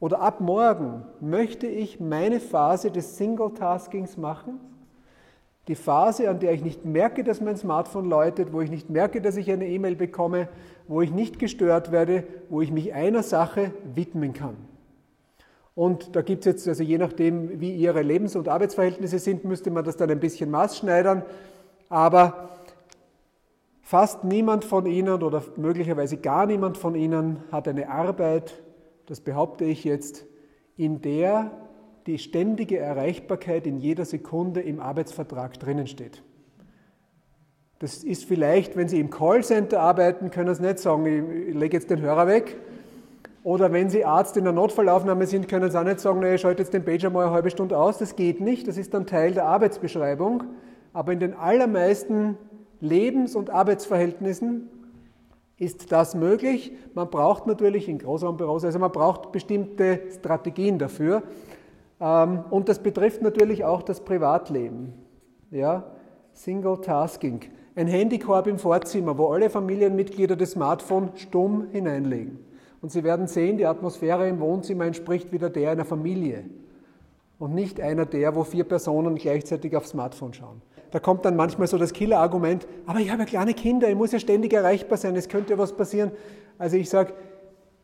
oder 0.00 0.20
ab 0.20 0.40
morgen 0.40 1.04
möchte 1.20 1.68
ich 1.68 2.00
meine 2.00 2.40
Phase 2.40 2.90
des 2.90 3.16
Single-Taskings 3.16 4.16
machen? 4.16 4.58
Die 5.68 5.76
Phase, 5.76 6.28
an 6.28 6.40
der 6.40 6.52
ich 6.52 6.64
nicht 6.64 6.84
merke, 6.84 7.22
dass 7.22 7.40
mein 7.40 7.56
Smartphone 7.56 8.08
läutet, 8.08 8.52
wo 8.52 8.60
ich 8.60 8.70
nicht 8.70 8.90
merke, 8.90 9.20
dass 9.20 9.36
ich 9.36 9.48
eine 9.48 9.68
E-Mail 9.68 9.94
bekomme, 9.94 10.48
wo 10.88 11.00
ich 11.00 11.12
nicht 11.12 11.38
gestört 11.38 11.92
werde, 11.92 12.24
wo 12.50 12.60
ich 12.60 12.72
mich 12.72 12.92
einer 12.92 13.22
Sache 13.22 13.70
widmen 13.94 14.32
kann. 14.32 14.56
Und 15.76 16.16
da 16.16 16.22
gibt 16.22 16.40
es 16.40 16.46
jetzt, 16.46 16.68
also 16.68 16.82
je 16.82 16.96
nachdem, 16.96 17.60
wie 17.60 17.76
Ihre 17.76 18.00
Lebens- 18.00 18.34
und 18.34 18.48
Arbeitsverhältnisse 18.48 19.18
sind, 19.18 19.44
müsste 19.44 19.70
man 19.70 19.84
das 19.84 19.98
dann 19.98 20.10
ein 20.10 20.18
bisschen 20.18 20.50
maßschneidern. 20.50 21.22
Aber 21.90 22.48
fast 23.82 24.24
niemand 24.24 24.64
von 24.64 24.86
Ihnen 24.86 25.22
oder 25.22 25.44
möglicherweise 25.56 26.16
gar 26.16 26.46
niemand 26.46 26.78
von 26.78 26.94
Ihnen 26.94 27.44
hat 27.52 27.68
eine 27.68 27.90
Arbeit, 27.90 28.54
das 29.04 29.20
behaupte 29.20 29.66
ich 29.66 29.84
jetzt, 29.84 30.24
in 30.78 31.02
der 31.02 31.50
die 32.06 32.18
ständige 32.18 32.78
Erreichbarkeit 32.78 33.66
in 33.66 33.76
jeder 33.76 34.06
Sekunde 34.06 34.62
im 34.62 34.80
Arbeitsvertrag 34.80 35.60
drinnen 35.60 35.86
steht. 35.86 36.22
Das 37.80 38.02
ist 38.02 38.24
vielleicht, 38.24 38.76
wenn 38.76 38.88
Sie 38.88 38.98
im 38.98 39.10
Callcenter 39.10 39.80
arbeiten, 39.80 40.30
können 40.30 40.54
Sie 40.54 40.62
nicht 40.62 40.78
sagen, 40.78 41.04
ich 41.48 41.54
lege 41.54 41.76
jetzt 41.76 41.90
den 41.90 42.00
Hörer 42.00 42.26
weg, 42.26 42.56
oder 43.46 43.72
wenn 43.72 43.90
Sie 43.90 44.04
Arzt 44.04 44.36
in 44.36 44.42
der 44.42 44.52
Notfallaufnahme 44.52 45.24
sind, 45.24 45.46
können 45.46 45.70
Sie 45.70 45.78
auch 45.78 45.84
nicht 45.84 46.00
sagen, 46.00 46.20
ich 46.24 46.40
schalte 46.40 46.64
jetzt 46.64 46.74
den 46.74 46.84
Pager 46.84 47.10
mal 47.10 47.26
eine 47.26 47.30
halbe 47.32 47.48
Stunde 47.48 47.78
aus. 47.78 47.96
Das 47.96 48.16
geht 48.16 48.40
nicht, 48.40 48.66
das 48.66 48.76
ist 48.76 48.92
dann 48.92 49.06
Teil 49.06 49.34
der 49.34 49.46
Arbeitsbeschreibung. 49.46 50.42
Aber 50.92 51.12
in 51.12 51.20
den 51.20 51.32
allermeisten 51.32 52.36
Lebens- 52.80 53.36
und 53.36 53.50
Arbeitsverhältnissen 53.50 54.68
ist 55.58 55.92
das 55.92 56.16
möglich. 56.16 56.72
Man 56.94 57.08
braucht 57.08 57.46
natürlich 57.46 57.88
in 57.88 57.98
Großraumbüros, 57.98 58.64
also 58.64 58.80
man 58.80 58.90
braucht 58.90 59.30
bestimmte 59.30 60.00
Strategien 60.18 60.80
dafür. 60.80 61.22
Ähm, 62.00 62.42
und 62.50 62.68
das 62.68 62.80
betrifft 62.80 63.22
natürlich 63.22 63.64
auch 63.64 63.82
das 63.82 64.00
Privatleben. 64.00 64.92
Ja? 65.52 65.84
Single 66.32 66.80
Tasking. 66.80 67.42
Ein 67.76 67.86
Handykorb 67.86 68.48
im 68.48 68.58
Vorzimmer, 68.58 69.16
wo 69.16 69.28
alle 69.28 69.50
Familienmitglieder 69.50 70.34
das 70.34 70.50
Smartphone 70.50 71.10
stumm 71.14 71.68
hineinlegen. 71.70 72.45
Und 72.86 72.92
Sie 72.92 73.02
werden 73.02 73.26
sehen, 73.26 73.58
die 73.58 73.66
Atmosphäre 73.66 74.28
im 74.28 74.38
Wohnzimmer 74.38 74.84
entspricht 74.84 75.32
wieder 75.32 75.50
der 75.50 75.72
einer 75.72 75.84
Familie 75.84 76.44
und 77.40 77.52
nicht 77.52 77.80
einer 77.80 78.06
der, 78.06 78.36
wo 78.36 78.44
vier 78.44 78.62
Personen 78.62 79.16
gleichzeitig 79.16 79.76
aufs 79.76 79.88
Smartphone 79.88 80.32
schauen. 80.32 80.62
Da 80.92 81.00
kommt 81.00 81.24
dann 81.24 81.34
manchmal 81.34 81.66
so 81.66 81.78
das 81.78 81.92
Killer-Argument, 81.92 82.68
aber 82.86 83.00
ich 83.00 83.10
habe 83.10 83.22
ja 83.22 83.26
kleine 83.26 83.54
Kinder, 83.54 83.88
ich 83.88 83.96
muss 83.96 84.12
ja 84.12 84.20
ständig 84.20 84.52
erreichbar 84.52 84.98
sein, 84.98 85.16
es 85.16 85.28
könnte 85.28 85.54
ja 85.54 85.58
was 85.58 85.72
passieren. 85.72 86.12
Also 86.58 86.76
ich 86.76 86.88
sage, 86.88 87.14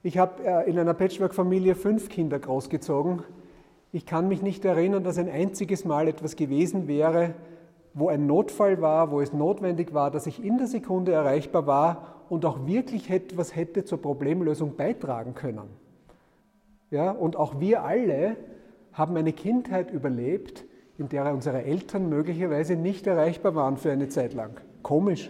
ich 0.05 0.19
habe 0.19 0.41
äh, 0.45 0.71
in 0.71 0.79
einer 0.79 0.95
Patchwork-Familie 0.95 1.75
fünf 1.75 2.09
Kinder 2.09 2.39
großgezogen. 2.39 3.25
Ich 3.91 4.07
kann 4.07 4.29
mich 4.29 4.41
nicht 4.41 4.65
erinnern, 4.65 5.03
dass 5.03 5.19
ein 5.19 5.29
einziges 5.29 5.85
Mal 5.85 6.07
etwas 6.07 6.37
gewesen 6.37 6.87
wäre, 6.87 7.35
wo 7.93 8.09
ein 8.09 8.29
Notfall 8.29 8.81
war, 8.81 9.11
wo 9.11 9.21
es 9.21 9.33
notwendig 9.33 9.95
war, 9.95 10.13
dass 10.13 10.29
ich 10.29 10.45
in 10.45 10.59
der 10.59 10.69
Sekunde 10.69 11.11
erreichbar 11.11 11.67
war 11.67 12.22
und 12.33 12.47
auch 12.47 12.67
wirklich 12.67 13.11
etwas 13.11 13.55
hätte 13.55 13.85
zur 13.85 14.01
Problemlösung 14.01 14.75
beitragen 14.75 15.35
können. 15.35 15.69
Ja, 16.91 17.11
und 17.11 17.37
auch 17.37 17.61
wir 17.61 17.83
alle 17.83 18.37
haben 18.95 19.15
eine 19.19 19.35
Kindheit 19.35 19.91
überlebt, 19.91 20.65
in 20.97 21.11
der 21.11 21.31
unsere 21.35 21.63
Eltern 21.63 22.09
möglicherweise 22.09 22.75
nicht 22.75 23.07
erreichbar 23.07 23.55
waren 23.55 23.77
für 23.77 23.93
eine 23.93 24.09
Zeit 24.09 24.33
lang. 24.33 24.53
Komisch. 24.83 25.29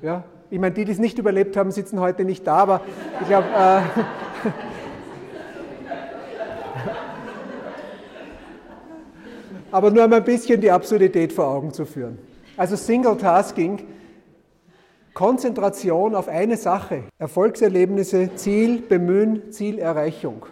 Ja? 0.00 0.24
Ich 0.48 0.58
meine, 0.58 0.74
die, 0.74 0.86
die 0.86 0.92
es 0.92 0.98
nicht 0.98 1.18
überlebt 1.18 1.54
haben, 1.54 1.70
sitzen 1.70 2.00
heute 2.00 2.24
nicht 2.24 2.46
da, 2.46 2.56
aber 2.56 2.80
ich 3.20 3.28
glaube, 3.28 3.48
äh, 3.54 3.82
aber 9.70 9.90
nur 9.90 10.06
um 10.06 10.12
ein 10.14 10.24
bisschen 10.24 10.62
die 10.62 10.70
Absurdität 10.70 11.34
vor 11.34 11.48
Augen 11.48 11.74
zu 11.74 11.84
führen. 11.84 12.18
Also 12.56 12.74
Single 12.74 13.18
Tasking 13.18 13.80
Konzentration 15.18 16.14
auf 16.14 16.28
eine 16.28 16.56
Sache, 16.56 17.02
Erfolgserlebnisse, 17.18 18.36
Ziel, 18.36 18.80
Bemühen, 18.80 19.50
Zielerreichung. 19.50 20.46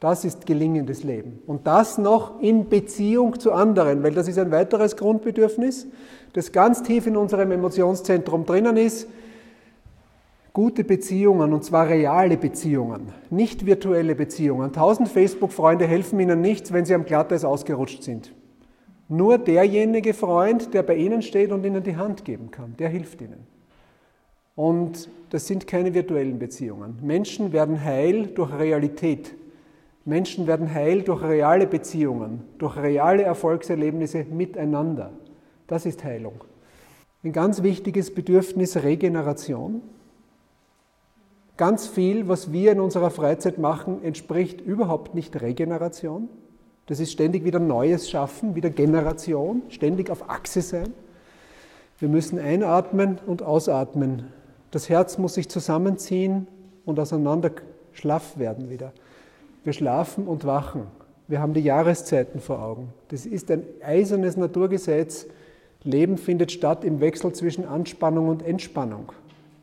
Das 0.00 0.26
ist 0.26 0.44
gelingendes 0.44 1.02
Leben. 1.02 1.40
Und 1.46 1.66
das 1.66 1.96
noch 1.96 2.38
in 2.42 2.68
Beziehung 2.68 3.40
zu 3.40 3.52
anderen, 3.52 4.02
weil 4.02 4.12
das 4.12 4.28
ist 4.28 4.38
ein 4.38 4.50
weiteres 4.50 4.98
Grundbedürfnis, 4.98 5.86
das 6.34 6.52
ganz 6.52 6.82
tief 6.82 7.06
in 7.06 7.16
unserem 7.16 7.52
Emotionszentrum 7.52 8.44
drinnen 8.44 8.76
ist. 8.76 9.08
Gute 10.52 10.84
Beziehungen, 10.84 11.54
und 11.54 11.64
zwar 11.64 11.88
reale 11.88 12.36
Beziehungen, 12.36 13.14
nicht 13.30 13.64
virtuelle 13.64 14.14
Beziehungen. 14.14 14.74
Tausend 14.74 15.08
Facebook-Freunde 15.08 15.86
helfen 15.86 16.20
Ihnen 16.20 16.42
nichts, 16.42 16.70
wenn 16.70 16.84
Sie 16.84 16.94
am 16.94 17.06
Glatteis 17.06 17.46
ausgerutscht 17.46 18.02
sind. 18.02 18.34
Nur 19.08 19.38
derjenige 19.38 20.12
Freund, 20.12 20.74
der 20.74 20.82
bei 20.82 20.96
Ihnen 20.96 21.22
steht 21.22 21.50
und 21.50 21.64
Ihnen 21.64 21.82
die 21.82 21.96
Hand 21.96 22.26
geben 22.26 22.50
kann, 22.50 22.76
der 22.78 22.90
hilft 22.90 23.22
Ihnen. 23.22 23.50
Und 24.54 25.08
das 25.30 25.46
sind 25.46 25.66
keine 25.66 25.94
virtuellen 25.94 26.38
Beziehungen. 26.38 26.98
Menschen 27.00 27.52
werden 27.52 27.82
heil 27.82 28.26
durch 28.26 28.52
Realität. 28.52 29.34
Menschen 30.04 30.46
werden 30.46 30.72
heil 30.72 31.02
durch 31.02 31.22
reale 31.22 31.66
Beziehungen, 31.66 32.42
durch 32.58 32.76
reale 32.76 33.22
Erfolgserlebnisse 33.22 34.24
miteinander. 34.24 35.12
Das 35.68 35.86
ist 35.86 36.04
Heilung. 36.04 36.44
Ein 37.24 37.32
ganz 37.32 37.62
wichtiges 37.62 38.12
Bedürfnis 38.12 38.76
Regeneration. 38.82 39.80
Ganz 41.56 41.86
viel, 41.86 42.28
was 42.28 42.52
wir 42.52 42.72
in 42.72 42.80
unserer 42.80 43.10
Freizeit 43.10 43.58
machen, 43.58 44.02
entspricht 44.02 44.60
überhaupt 44.60 45.14
nicht 45.14 45.40
Regeneration. 45.40 46.28
Das 46.86 46.98
ist 46.98 47.12
ständig 47.12 47.44
wieder 47.44 47.60
Neues 47.60 48.10
schaffen, 48.10 48.56
wieder 48.56 48.70
Generation, 48.70 49.62
ständig 49.68 50.10
auf 50.10 50.28
Achse 50.28 50.62
sein. 50.62 50.92
Wir 52.00 52.08
müssen 52.08 52.40
einatmen 52.40 53.18
und 53.24 53.42
ausatmen 53.42 54.32
das 54.72 54.88
Herz 54.88 55.18
muss 55.18 55.34
sich 55.34 55.48
zusammenziehen 55.48 56.48
und 56.84 56.98
auseinander 56.98 57.52
schlaff 57.92 58.38
werden 58.38 58.70
wieder. 58.70 58.92
Wir 59.64 59.72
schlafen 59.72 60.26
und 60.26 60.44
wachen. 60.44 60.86
Wir 61.28 61.40
haben 61.40 61.54
die 61.54 61.60
Jahreszeiten 61.60 62.40
vor 62.40 62.60
Augen. 62.60 62.92
Das 63.08 63.26
ist 63.26 63.50
ein 63.50 63.64
eisernes 63.84 64.36
Naturgesetz. 64.36 65.26
Leben 65.84 66.16
findet 66.16 66.52
statt 66.52 66.84
im 66.84 67.00
Wechsel 67.00 67.32
zwischen 67.32 67.66
Anspannung 67.66 68.28
und 68.28 68.42
Entspannung. 68.42 69.12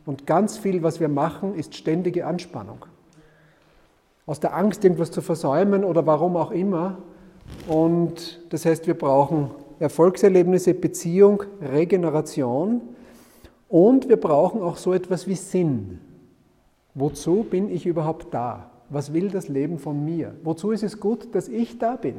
Und 0.05 0.25
ganz 0.25 0.57
viel, 0.57 0.83
was 0.83 0.99
wir 0.99 1.09
machen, 1.09 1.55
ist 1.55 1.75
ständige 1.75 2.25
Anspannung. 2.25 2.85
Aus 4.25 4.39
der 4.39 4.55
Angst, 4.55 4.83
irgendwas 4.83 5.11
zu 5.11 5.21
versäumen 5.21 5.83
oder 5.83 6.05
warum 6.05 6.37
auch 6.37 6.51
immer. 6.51 6.99
Und 7.67 8.41
das 8.49 8.65
heißt, 8.65 8.85
wir 8.85 8.93
brauchen 8.93 9.49
Erfolgserlebnisse, 9.79 10.75
Beziehung, 10.75 11.43
Regeneration 11.61 12.81
und 13.69 14.09
wir 14.09 14.17
brauchen 14.17 14.61
auch 14.61 14.75
so 14.75 14.93
etwas 14.93 15.27
wie 15.27 15.35
Sinn. 15.35 16.01
Wozu 16.95 17.45
bin 17.49 17.69
ich 17.69 17.85
überhaupt 17.85 18.33
da? 18.33 18.71
Was 18.89 19.13
will 19.13 19.29
das 19.29 19.47
Leben 19.47 19.77
von 19.77 20.03
mir? 20.03 20.33
Wozu 20.43 20.71
ist 20.71 20.83
es 20.83 20.99
gut, 20.99 21.33
dass 21.33 21.47
ich 21.47 21.77
da 21.77 21.95
bin? 21.95 22.15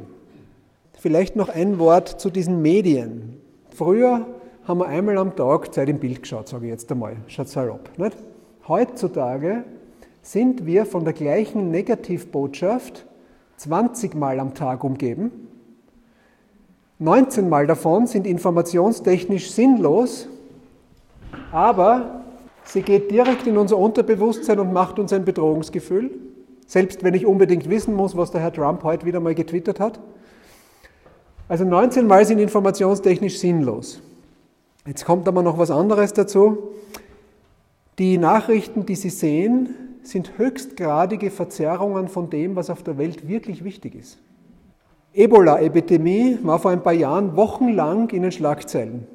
Vielleicht 0.93 1.35
noch 1.35 1.49
ein 1.49 1.77
Wort 1.77 2.07
zu 2.07 2.29
diesen 2.29 2.61
Medien. 2.61 3.37
Früher 3.75 4.25
haben 4.63 4.79
wir 4.79 4.87
einmal 4.87 5.17
am 5.17 5.35
Tag 5.35 5.73
Zeit 5.73 5.89
im 5.89 5.99
Bild 5.99 6.21
geschaut, 6.21 6.47
sage 6.47 6.65
ich 6.65 6.71
jetzt 6.71 6.91
einmal, 6.91 7.17
schaut 7.27 7.49
salopp. 7.49 7.97
Nicht? 7.97 8.15
Heutzutage 8.67 9.65
sind 10.21 10.65
wir 10.65 10.85
von 10.85 11.03
der 11.03 11.13
gleichen 11.13 11.71
Negativbotschaft 11.71 13.05
20 13.57 14.15
Mal 14.15 14.39
am 14.39 14.53
Tag 14.53 14.83
umgeben. 14.83 15.31
19 16.99 17.49
Mal 17.49 17.67
davon 17.67 18.05
sind 18.05 18.27
informationstechnisch 18.27 19.51
sinnlos, 19.51 20.29
aber 21.51 22.23
sie 22.63 22.81
geht 22.81 23.11
direkt 23.11 23.47
in 23.47 23.57
unser 23.57 23.77
Unterbewusstsein 23.77 24.59
und 24.59 24.73
macht 24.73 24.99
uns 24.99 25.13
ein 25.13 25.25
Bedrohungsgefühl, 25.25 26.11
selbst 26.65 27.03
wenn 27.03 27.13
ich 27.13 27.25
unbedingt 27.25 27.69
wissen 27.69 27.93
muss, 27.93 28.15
was 28.15 28.31
der 28.31 28.41
Herr 28.41 28.53
Trump 28.53 28.83
heute 28.83 29.05
wieder 29.05 29.19
mal 29.19 29.35
getwittert 29.35 29.79
hat. 29.79 29.99
Also 31.47 31.65
19 31.65 32.07
Mal 32.07 32.25
sind 32.25 32.39
informationstechnisch 32.39 33.39
sinnlos. 33.39 34.01
Jetzt 34.85 35.05
kommt 35.05 35.27
aber 35.27 35.43
noch 35.43 35.57
was 35.57 35.69
anderes 35.69 36.13
dazu. 36.13 36.57
Die 37.99 38.17
Nachrichten, 38.17 38.85
die 38.85 38.95
Sie 38.95 39.09
sehen, 39.09 39.75
sind 40.01 40.37
höchstgradige 40.37 41.29
Verzerrungen 41.29 42.07
von 42.07 42.29
dem, 42.29 42.55
was 42.55 42.69
auf 42.69 42.83
der 42.83 42.97
Welt 42.97 43.27
wirklich 43.27 43.63
wichtig 43.63 43.95
ist. 43.95 44.17
Ebola-Epidemie 45.13 46.39
war 46.41 46.57
vor 46.57 46.71
ein 46.71 46.81
paar 46.81 46.93
Jahren 46.93 47.35
wochenlang 47.35 48.09
in 48.11 48.21
den 48.23 48.31
Schlagzeilen. 48.31 49.05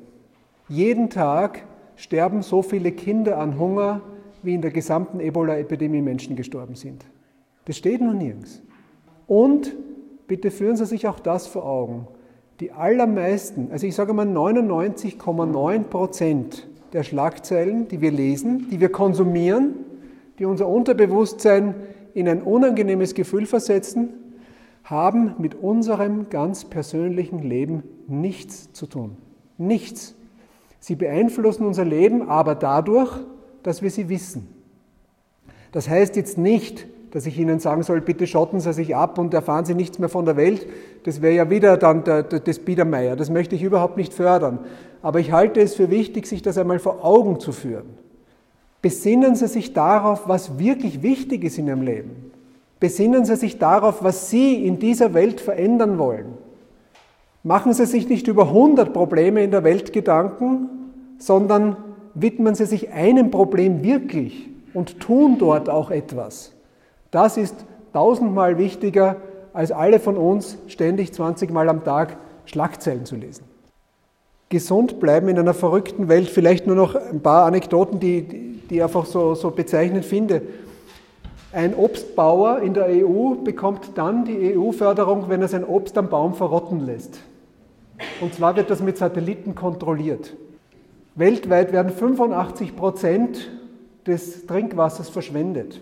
Jeden 0.68 1.08
Tag 1.08 1.62
sterben 1.96 2.42
so 2.42 2.62
viele 2.62 2.92
Kinder 2.92 3.38
an 3.38 3.58
Hunger, 3.58 4.00
wie 4.42 4.54
in 4.54 4.62
der 4.62 4.70
gesamten 4.70 5.20
Ebola-Epidemie 5.20 6.02
Menschen 6.02 6.36
gestorben 6.36 6.74
sind. 6.74 7.04
Das 7.64 7.76
steht 7.76 8.00
noch 8.00 8.14
nirgends. 8.14 8.62
Und 9.26 9.74
bitte 10.28 10.50
führen 10.50 10.76
Sie 10.76 10.86
sich 10.86 11.08
auch 11.08 11.18
das 11.18 11.46
vor 11.46 11.66
Augen. 11.66 12.06
Die 12.60 12.72
allermeisten, 12.72 13.68
also 13.70 13.86
ich 13.86 13.94
sage 13.94 14.14
mal 14.14 14.26
99,9 14.26 15.82
Prozent 15.84 16.68
der 16.92 17.02
Schlagzeilen, 17.02 17.88
die 17.88 18.00
wir 18.00 18.10
lesen, 18.10 18.68
die 18.70 18.80
wir 18.80 18.88
konsumieren, 18.88 19.74
die 20.38 20.44
unser 20.44 20.68
Unterbewusstsein 20.68 21.74
in 22.14 22.28
ein 22.28 22.42
unangenehmes 22.42 23.14
Gefühl 23.14 23.46
versetzen, 23.46 24.10
haben 24.84 25.34
mit 25.38 25.54
unserem 25.54 26.30
ganz 26.30 26.64
persönlichen 26.64 27.42
Leben 27.42 27.82
nichts 28.06 28.72
zu 28.72 28.86
tun. 28.86 29.16
Nichts. 29.58 30.15
Sie 30.86 30.94
beeinflussen 30.94 31.66
unser 31.66 31.84
Leben 31.84 32.28
aber 32.28 32.54
dadurch, 32.54 33.10
dass 33.64 33.82
wir 33.82 33.90
sie 33.90 34.08
wissen. 34.08 34.46
Das 35.72 35.88
heißt 35.88 36.14
jetzt 36.14 36.38
nicht, 36.38 36.86
dass 37.10 37.26
ich 37.26 37.36
Ihnen 37.40 37.58
sagen 37.58 37.82
soll, 37.82 38.00
bitte 38.00 38.28
schotten 38.28 38.60
Sie 38.60 38.72
sich 38.72 38.94
ab 38.94 39.18
und 39.18 39.34
erfahren 39.34 39.64
Sie 39.64 39.74
nichts 39.74 39.98
mehr 39.98 40.08
von 40.08 40.24
der 40.26 40.36
Welt. 40.36 40.64
Das 41.02 41.22
wäre 41.22 41.34
ja 41.34 41.50
wieder 41.50 41.76
dann 41.76 42.04
der, 42.04 42.22
der, 42.22 42.38
das 42.38 42.60
Biedermeier. 42.60 43.16
Das 43.16 43.30
möchte 43.30 43.56
ich 43.56 43.64
überhaupt 43.64 43.96
nicht 43.96 44.14
fördern. 44.14 44.60
Aber 45.02 45.18
ich 45.18 45.32
halte 45.32 45.60
es 45.60 45.74
für 45.74 45.90
wichtig, 45.90 46.28
sich 46.28 46.40
das 46.40 46.56
einmal 46.56 46.78
vor 46.78 47.04
Augen 47.04 47.40
zu 47.40 47.50
führen. 47.50 47.88
Besinnen 48.80 49.34
Sie 49.34 49.48
sich 49.48 49.72
darauf, 49.72 50.28
was 50.28 50.56
wirklich 50.60 51.02
wichtig 51.02 51.42
ist 51.42 51.58
in 51.58 51.66
Ihrem 51.66 51.82
Leben. 51.82 52.30
Besinnen 52.78 53.24
Sie 53.24 53.34
sich 53.34 53.58
darauf, 53.58 54.04
was 54.04 54.30
Sie 54.30 54.64
in 54.64 54.78
dieser 54.78 55.14
Welt 55.14 55.40
verändern 55.40 55.98
wollen. 55.98 56.34
Machen 57.42 57.72
Sie 57.72 57.86
sich 57.86 58.08
nicht 58.08 58.28
über 58.28 58.44
100 58.44 58.92
Probleme 58.92 59.42
in 59.42 59.50
der 59.50 59.64
Welt 59.64 59.92
Gedanken, 59.92 60.75
sondern 61.18 61.76
widmen 62.14 62.54
Sie 62.54 62.66
sich 62.66 62.92
einem 62.92 63.30
Problem 63.30 63.82
wirklich 63.82 64.48
und 64.74 65.00
tun 65.00 65.36
dort 65.38 65.68
auch 65.68 65.90
etwas. 65.90 66.52
Das 67.10 67.36
ist 67.36 67.54
tausendmal 67.92 68.58
wichtiger, 68.58 69.16
als 69.52 69.72
alle 69.72 70.00
von 70.00 70.16
uns 70.16 70.58
ständig 70.66 71.14
20 71.14 71.50
Mal 71.50 71.68
am 71.68 71.82
Tag 71.82 72.18
Schlagzeilen 72.44 73.06
zu 73.06 73.16
lesen. 73.16 73.44
Gesund 74.48 75.00
bleiben 75.00 75.28
in 75.28 75.38
einer 75.38 75.54
verrückten 75.54 76.08
Welt, 76.08 76.28
vielleicht 76.28 76.66
nur 76.66 76.76
noch 76.76 76.94
ein 76.94 77.20
paar 77.20 77.46
Anekdoten, 77.46 77.98
die, 77.98 78.22
die 78.22 78.76
ich 78.76 78.82
einfach 78.82 79.06
so, 79.06 79.34
so 79.34 79.50
bezeichnend 79.50 80.04
finde. 80.04 80.42
Ein 81.52 81.74
Obstbauer 81.74 82.60
in 82.60 82.74
der 82.74 82.86
EU 82.86 83.34
bekommt 83.42 83.92
dann 83.96 84.24
die 84.24 84.56
EU-Förderung, 84.56 85.28
wenn 85.28 85.40
er 85.40 85.48
sein 85.48 85.64
Obst 85.64 85.96
am 85.96 86.10
Baum 86.10 86.34
verrotten 86.34 86.80
lässt. 86.80 87.18
Und 88.20 88.34
zwar 88.34 88.56
wird 88.56 88.70
das 88.70 88.82
mit 88.82 88.98
Satelliten 88.98 89.54
kontrolliert. 89.54 90.36
Weltweit 91.16 91.72
werden 91.72 91.90
85 91.90 92.76
Prozent 92.76 93.50
des 94.06 94.46
Trinkwassers 94.46 95.08
verschwendet. 95.08 95.80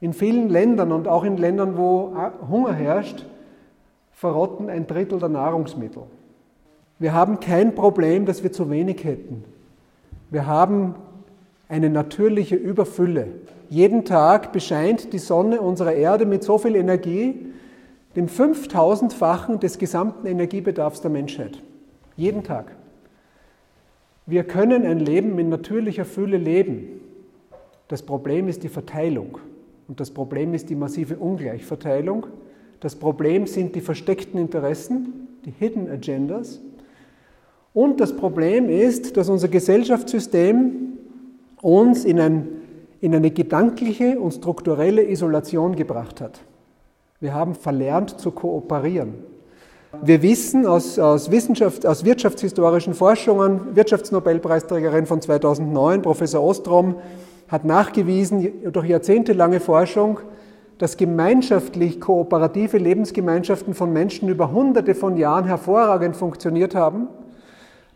In 0.00 0.12
vielen 0.12 0.48
Ländern 0.48 0.90
und 0.90 1.06
auch 1.06 1.22
in 1.22 1.36
Ländern, 1.36 1.76
wo 1.76 2.12
Hunger 2.50 2.72
herrscht, 2.72 3.24
verrotten 4.10 4.68
ein 4.68 4.88
Drittel 4.88 5.20
der 5.20 5.28
Nahrungsmittel. 5.28 6.02
Wir 6.98 7.14
haben 7.14 7.38
kein 7.38 7.74
Problem, 7.76 8.26
dass 8.26 8.42
wir 8.42 8.52
zu 8.52 8.68
wenig 8.70 9.04
hätten. 9.04 9.44
Wir 10.30 10.46
haben 10.46 10.96
eine 11.68 11.88
natürliche 11.88 12.56
Überfülle. 12.56 13.28
Jeden 13.68 14.04
Tag 14.04 14.52
bescheint 14.52 15.12
die 15.12 15.18
Sonne 15.18 15.60
unserer 15.60 15.94
Erde 15.94 16.26
mit 16.26 16.42
so 16.42 16.58
viel 16.58 16.74
Energie, 16.74 17.46
dem 18.16 18.26
5000-fachen 18.26 19.60
des 19.60 19.78
gesamten 19.78 20.26
Energiebedarfs 20.26 21.00
der 21.00 21.10
Menschheit. 21.10 21.62
Jeden 22.16 22.42
Tag. 22.42 22.76
Wir 24.26 24.44
können 24.44 24.86
ein 24.86 25.00
Leben 25.00 25.38
in 25.38 25.48
natürlicher 25.48 26.04
Fülle 26.04 26.36
leben. 26.36 27.00
Das 27.88 28.02
Problem 28.02 28.48
ist 28.48 28.62
die 28.62 28.68
Verteilung. 28.68 29.38
Und 29.88 30.00
das 30.00 30.10
Problem 30.10 30.54
ist 30.54 30.70
die 30.70 30.76
massive 30.76 31.16
Ungleichverteilung. 31.16 32.26
Das 32.80 32.94
Problem 32.96 33.46
sind 33.46 33.74
die 33.74 33.80
versteckten 33.80 34.38
Interessen, 34.40 35.28
die 35.44 35.50
Hidden 35.50 35.90
Agendas. 35.90 36.60
Und 37.74 38.00
das 38.00 38.16
Problem 38.16 38.68
ist, 38.68 39.16
dass 39.16 39.28
unser 39.28 39.48
Gesellschaftssystem 39.48 40.98
uns 41.60 42.04
in, 42.04 42.20
ein, 42.20 42.48
in 43.00 43.14
eine 43.14 43.30
gedankliche 43.30 44.20
und 44.20 44.32
strukturelle 44.32 45.08
Isolation 45.08 45.74
gebracht 45.74 46.20
hat. 46.20 46.40
Wir 47.20 47.34
haben 47.34 47.54
verlernt 47.54 48.18
zu 48.18 48.30
kooperieren. 48.30 49.31
Wir 50.00 50.22
wissen 50.22 50.66
aus, 50.66 50.98
aus, 50.98 51.30
Wissenschaft, 51.30 51.84
aus 51.84 52.04
wirtschaftshistorischen 52.04 52.94
Forschungen, 52.94 53.76
Wirtschaftsnobelpreisträgerin 53.76 55.04
von 55.04 55.20
2009, 55.20 56.00
Professor 56.00 56.42
Ostrom, 56.42 56.96
hat 57.48 57.66
nachgewiesen 57.66 58.72
durch 58.72 58.88
jahrzehntelange 58.88 59.60
Forschung, 59.60 60.20
dass 60.78 60.96
gemeinschaftlich 60.96 62.00
kooperative 62.00 62.78
Lebensgemeinschaften 62.78 63.74
von 63.74 63.92
Menschen 63.92 64.30
über 64.30 64.50
hunderte 64.50 64.94
von 64.94 65.18
Jahren 65.18 65.44
hervorragend 65.44 66.16
funktioniert 66.16 66.74
haben, 66.74 67.08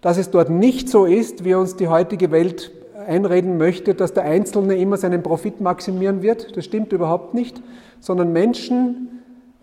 dass 0.03 0.19
es 0.19 0.31
dort 0.31 0.51
nicht 0.51 0.91
so 0.91 1.07
ist, 1.07 1.45
wie 1.45 1.55
uns 1.55 1.77
die 1.77 1.89
heutige 1.89 2.31
Welt 2.31 2.73
einreden 3.09 3.57
möchte, 3.57 3.95
dass 3.95 4.13
der 4.13 4.25
Einzelne 4.25 4.77
immer 4.77 4.99
seinen 4.99 5.23
Profit 5.23 5.63
maximieren 5.63 6.21
wird. 6.21 6.57
Das 6.57 6.67
stimmt 6.67 6.93
überhaupt 6.93 7.33
nicht, 7.33 7.63
sondern 8.01 8.33
Menschen 8.33 9.16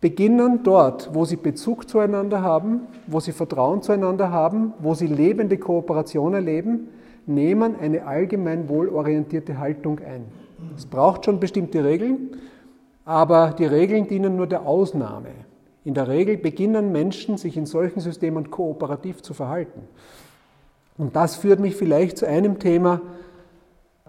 beginnen 0.04 0.64
dort, 0.64 1.12
wo 1.14 1.24
sie 1.24 1.38
Bezug 1.38 1.88
zueinander 1.88 2.42
haben, 2.42 2.82
wo 3.08 3.22
sie 3.22 3.32
Vertrauen 3.32 3.82
zueinander 3.82 4.32
haben, 4.32 4.74
wo 4.80 4.96
sie 4.96 5.08
lebende 5.08 5.58
Kooperation 5.58 6.34
erleben, 6.34 6.90
nehmen 7.26 7.78
eine 7.80 8.06
allgemein 8.06 8.68
wohlorientierte 8.68 9.60
Haltung 9.60 10.00
ein. 10.00 10.26
Es 10.76 10.86
braucht 10.86 11.24
schon 11.24 11.40
bestimmte 11.40 11.86
Regeln, 11.86 12.32
aber 13.06 13.56
die 13.58 13.66
Regeln 13.66 14.06
dienen 14.06 14.36
nur 14.36 14.46
der 14.46 14.66
Ausnahme. 14.66 15.30
In 15.86 15.94
der 15.94 16.10
Regel 16.10 16.36
beginnen 16.36 16.92
Menschen, 16.92 17.38
sich 17.38 17.56
in 17.56 17.66
solchen 17.66 18.02
Systemen 18.02 18.52
kooperativ 18.52 19.22
zu 19.22 19.34
verhalten. 19.34 19.84
Und 20.98 21.16
das 21.16 21.38
führt 21.38 21.62
mich 21.62 21.78
vielleicht 21.78 22.18
zu 22.18 22.28
einem 22.28 22.60
Thema, 22.60 23.00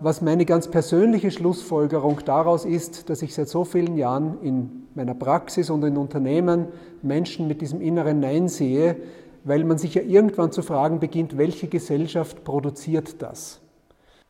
was 0.00 0.20
meine 0.20 0.44
ganz 0.44 0.68
persönliche 0.68 1.30
Schlussfolgerung 1.30 2.20
daraus 2.24 2.64
ist, 2.64 3.08
dass 3.10 3.22
ich 3.22 3.34
seit 3.34 3.48
so 3.48 3.64
vielen 3.64 3.96
Jahren 3.96 4.40
in 4.42 4.86
meiner 4.94 5.14
Praxis 5.14 5.70
und 5.70 5.84
in 5.84 5.96
Unternehmen 5.96 6.66
Menschen 7.02 7.46
mit 7.46 7.60
diesem 7.60 7.80
inneren 7.80 8.20
Nein 8.20 8.48
sehe, 8.48 8.96
weil 9.44 9.64
man 9.64 9.78
sich 9.78 9.94
ja 9.94 10.02
irgendwann 10.02 10.50
zu 10.50 10.62
fragen 10.62 10.98
beginnt, 10.98 11.38
welche 11.38 11.68
Gesellschaft 11.68 12.44
produziert 12.44 13.22
das? 13.22 13.60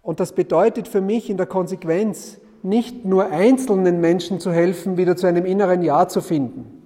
Und 0.02 0.20
das 0.20 0.32
bedeutet 0.32 0.86
für 0.86 1.00
mich 1.00 1.30
in 1.30 1.38
der 1.38 1.46
Konsequenz, 1.46 2.38
nicht 2.62 3.04
nur 3.04 3.26
einzelnen 3.30 4.00
Menschen 4.00 4.40
zu 4.40 4.52
helfen, 4.52 4.96
wieder 4.96 5.16
zu 5.16 5.26
einem 5.26 5.44
inneren 5.46 5.82
Ja 5.82 6.08
zu 6.08 6.20
finden. 6.20 6.82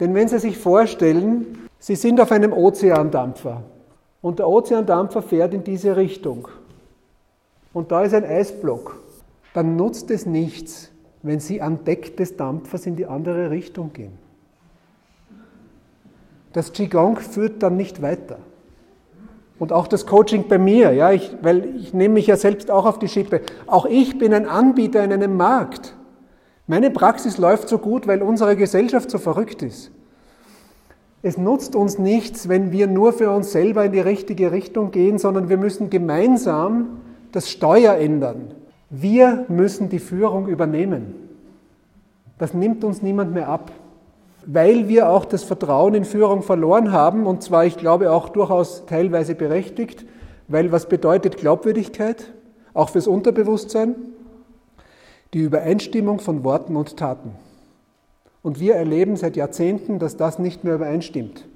Denn 0.00 0.14
wenn 0.14 0.28
Sie 0.28 0.38
sich 0.38 0.58
vorstellen, 0.58 1.58
Sie 1.78 1.96
sind 1.96 2.20
auf 2.20 2.32
einem 2.32 2.52
Ozeandampfer 2.52 3.62
und 4.22 4.38
der 4.38 4.48
Ozeandampfer 4.48 5.22
fährt 5.22 5.54
in 5.54 5.64
diese 5.64 5.96
Richtung 5.96 6.48
und 7.74 7.92
da 7.92 8.02
ist 8.02 8.14
ein 8.14 8.24
Eisblock, 8.24 9.02
dann 9.52 9.76
nutzt 9.76 10.10
es 10.10 10.24
nichts, 10.24 10.90
wenn 11.22 11.40
Sie 11.40 11.60
an 11.60 11.84
Deck 11.84 12.16
des 12.16 12.36
Dampfers 12.36 12.86
in 12.86 12.96
die 12.96 13.06
andere 13.06 13.50
Richtung 13.50 13.92
gehen. 13.92 14.12
Das 16.52 16.72
Qigong 16.72 17.18
führt 17.18 17.62
dann 17.62 17.76
nicht 17.76 18.00
weiter. 18.00 18.38
Und 19.58 19.72
auch 19.72 19.86
das 19.86 20.06
Coaching 20.06 20.46
bei 20.48 20.58
mir, 20.58 20.92
ja, 20.92 21.12
ich, 21.12 21.36
weil 21.42 21.76
ich 21.76 21.92
nehme 21.92 22.14
mich 22.14 22.26
ja 22.26 22.36
selbst 22.36 22.70
auch 22.70 22.86
auf 22.86 22.98
die 22.98 23.08
Schippe. 23.08 23.40
Auch 23.66 23.86
ich 23.86 24.18
bin 24.18 24.32
ein 24.32 24.46
Anbieter 24.46 25.02
in 25.02 25.12
einem 25.12 25.36
Markt. 25.36 25.94
Meine 26.66 26.90
Praxis 26.90 27.38
läuft 27.38 27.68
so 27.68 27.78
gut, 27.78 28.06
weil 28.06 28.22
unsere 28.22 28.56
Gesellschaft 28.56 29.10
so 29.10 29.18
verrückt 29.18 29.62
ist. 29.62 29.90
Es 31.22 31.38
nutzt 31.38 31.74
uns 31.74 31.98
nichts, 31.98 32.48
wenn 32.48 32.72
wir 32.72 32.86
nur 32.86 33.12
für 33.12 33.30
uns 33.30 33.52
selber 33.52 33.84
in 33.84 33.92
die 33.92 34.00
richtige 34.00 34.52
Richtung 34.52 34.90
gehen, 34.90 35.18
sondern 35.18 35.48
wir 35.48 35.56
müssen 35.56 35.88
gemeinsam 35.88 37.00
das 37.34 37.50
Steuer 37.50 37.94
ändern. 37.94 38.52
Wir 38.90 39.44
müssen 39.48 39.88
die 39.88 39.98
Führung 39.98 40.46
übernehmen. 40.46 41.14
Das 42.38 42.54
nimmt 42.54 42.84
uns 42.84 43.02
niemand 43.02 43.34
mehr 43.34 43.48
ab, 43.48 43.72
weil 44.46 44.86
wir 44.88 45.08
auch 45.08 45.24
das 45.24 45.42
Vertrauen 45.42 45.94
in 45.94 46.04
Führung 46.04 46.42
verloren 46.42 46.92
haben, 46.92 47.26
und 47.26 47.42
zwar, 47.42 47.64
ich 47.64 47.76
glaube, 47.76 48.12
auch 48.12 48.28
durchaus 48.28 48.86
teilweise 48.86 49.34
berechtigt, 49.34 50.04
weil 50.46 50.70
was 50.70 50.88
bedeutet 50.88 51.36
Glaubwürdigkeit, 51.36 52.32
auch 52.72 52.90
fürs 52.90 53.08
Unterbewusstsein? 53.08 53.96
Die 55.32 55.40
Übereinstimmung 55.40 56.20
von 56.20 56.44
Worten 56.44 56.76
und 56.76 56.96
Taten. 56.96 57.32
Und 58.42 58.60
wir 58.60 58.76
erleben 58.76 59.16
seit 59.16 59.34
Jahrzehnten, 59.34 59.98
dass 59.98 60.16
das 60.16 60.38
nicht 60.38 60.62
mehr 60.62 60.76
übereinstimmt. 60.76 61.46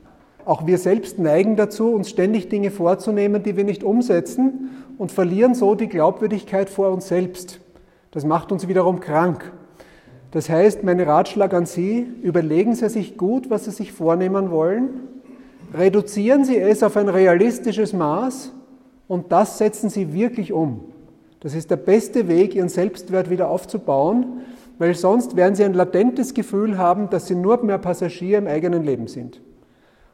Auch 0.48 0.66
wir 0.66 0.78
selbst 0.78 1.18
neigen 1.18 1.56
dazu, 1.56 1.90
uns 1.90 2.08
ständig 2.08 2.48
Dinge 2.48 2.70
vorzunehmen, 2.70 3.42
die 3.42 3.58
wir 3.58 3.64
nicht 3.64 3.84
umsetzen 3.84 4.70
und 4.96 5.12
verlieren 5.12 5.54
so 5.54 5.74
die 5.74 5.88
Glaubwürdigkeit 5.88 6.70
vor 6.70 6.90
uns 6.90 7.06
selbst. 7.06 7.61
Das 8.12 8.24
macht 8.24 8.50
uns 8.50 8.66
wiederum 8.66 9.00
krank. 9.00 9.52
Das 10.30 10.48
heißt, 10.48 10.84
mein 10.84 11.00
Ratschlag 11.00 11.52
an 11.52 11.66
Sie, 11.66 12.06
überlegen 12.22 12.74
Sie 12.74 12.88
sich 12.88 13.18
gut, 13.18 13.50
was 13.50 13.66
Sie 13.66 13.72
sich 13.72 13.92
vornehmen 13.92 14.50
wollen, 14.50 14.88
reduzieren 15.74 16.46
Sie 16.46 16.56
es 16.56 16.82
auf 16.82 16.96
ein 16.96 17.11
realistisches 17.11 17.92
Maß 17.92 18.50
und 19.06 19.30
das 19.30 19.58
setzen 19.58 19.90
Sie 19.90 20.14
wirklich 20.14 20.54
um. 20.54 20.80
Das 21.40 21.54
ist 21.54 21.70
der 21.70 21.76
beste 21.76 22.26
Weg, 22.26 22.54
Ihren 22.54 22.70
Selbstwert 22.70 23.28
wieder 23.28 23.50
aufzubauen, 23.50 24.40
weil 24.78 24.94
sonst 24.94 25.37
werden 25.37 25.56
Sie 25.56 25.64
ein 25.64 25.74
latentes 25.74 26.32
Gefühl 26.32 26.78
haben, 26.78 27.11
dass 27.11 27.26
Sie 27.26 27.34
nur 27.34 27.62
mehr 27.62 27.76
Passagier 27.76 28.38
im 28.38 28.46
eigenen 28.46 28.82
Leben 28.82 29.08
sind. 29.08 29.42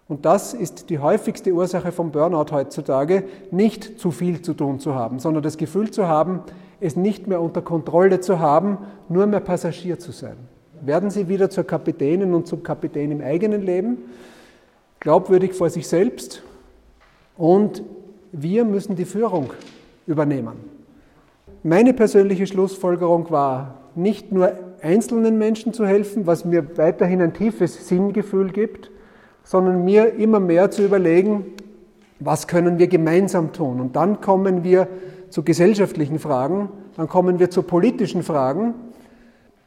Und 0.06 0.26
das 0.26 0.52
ist 0.52 0.90
die 0.90 0.98
häufigste 0.98 1.52
Ursache 1.52 1.90
vom 1.90 2.10
Burnout 2.10 2.52
heutzutage, 2.52 3.24
nicht 3.50 3.98
zu 3.98 4.10
viel 4.10 4.42
zu 4.42 4.52
tun 4.52 4.78
zu 4.78 4.94
haben, 4.94 5.18
sondern 5.18 5.42
das 5.42 5.56
Gefühl 5.56 5.90
zu 5.90 6.06
haben, 6.06 6.40
es 6.80 6.94
nicht 6.94 7.26
mehr 7.26 7.40
unter 7.40 7.62
Kontrolle 7.62 8.20
zu 8.20 8.38
haben, 8.38 8.78
nur 9.08 9.26
mehr 9.26 9.40
Passagier 9.40 9.98
zu 9.98 10.12
sein. 10.12 10.36
Werden 10.82 11.08
Sie 11.08 11.28
wieder 11.28 11.48
zur 11.48 11.64
Kapitänin 11.64 12.34
und 12.34 12.46
zum 12.46 12.62
Kapitän 12.62 13.10
im 13.12 13.22
eigenen 13.22 13.62
Leben, 13.62 13.98
glaubwürdig 15.00 15.54
vor 15.54 15.70
sich 15.70 15.88
selbst 15.88 16.42
und 17.38 17.82
wir 18.32 18.64
müssen 18.66 18.96
die 18.96 19.06
Führung 19.06 19.52
übernehmen. 20.06 20.56
Meine 21.62 21.94
persönliche 21.94 22.46
Schlussfolgerung 22.46 23.30
war, 23.30 23.76
nicht 23.94 24.32
nur 24.32 24.52
einzelnen 24.82 25.38
Menschen 25.38 25.72
zu 25.72 25.86
helfen, 25.86 26.26
was 26.26 26.44
mir 26.44 26.76
weiterhin 26.76 27.22
ein 27.22 27.32
tiefes 27.32 27.88
Sinngefühl 27.88 28.50
gibt, 28.50 28.90
sondern 29.44 29.85
mir 29.85 30.14
immer 30.14 30.40
mehr 30.40 30.70
zu 30.70 30.85
überlegen, 30.85 31.44
was 32.18 32.48
können 32.48 32.78
wir 32.78 32.88
gemeinsam 32.88 33.52
tun. 33.52 33.80
Und 33.80 33.96
dann 33.96 34.20
kommen 34.20 34.64
wir 34.64 34.88
zu 35.28 35.42
gesellschaftlichen 35.42 36.18
Fragen, 36.18 36.70
dann 36.96 37.09
kommen 37.09 37.38
wir 37.38 37.50
zu 37.50 37.62
politischen 37.62 38.22
Fragen. 38.22 38.74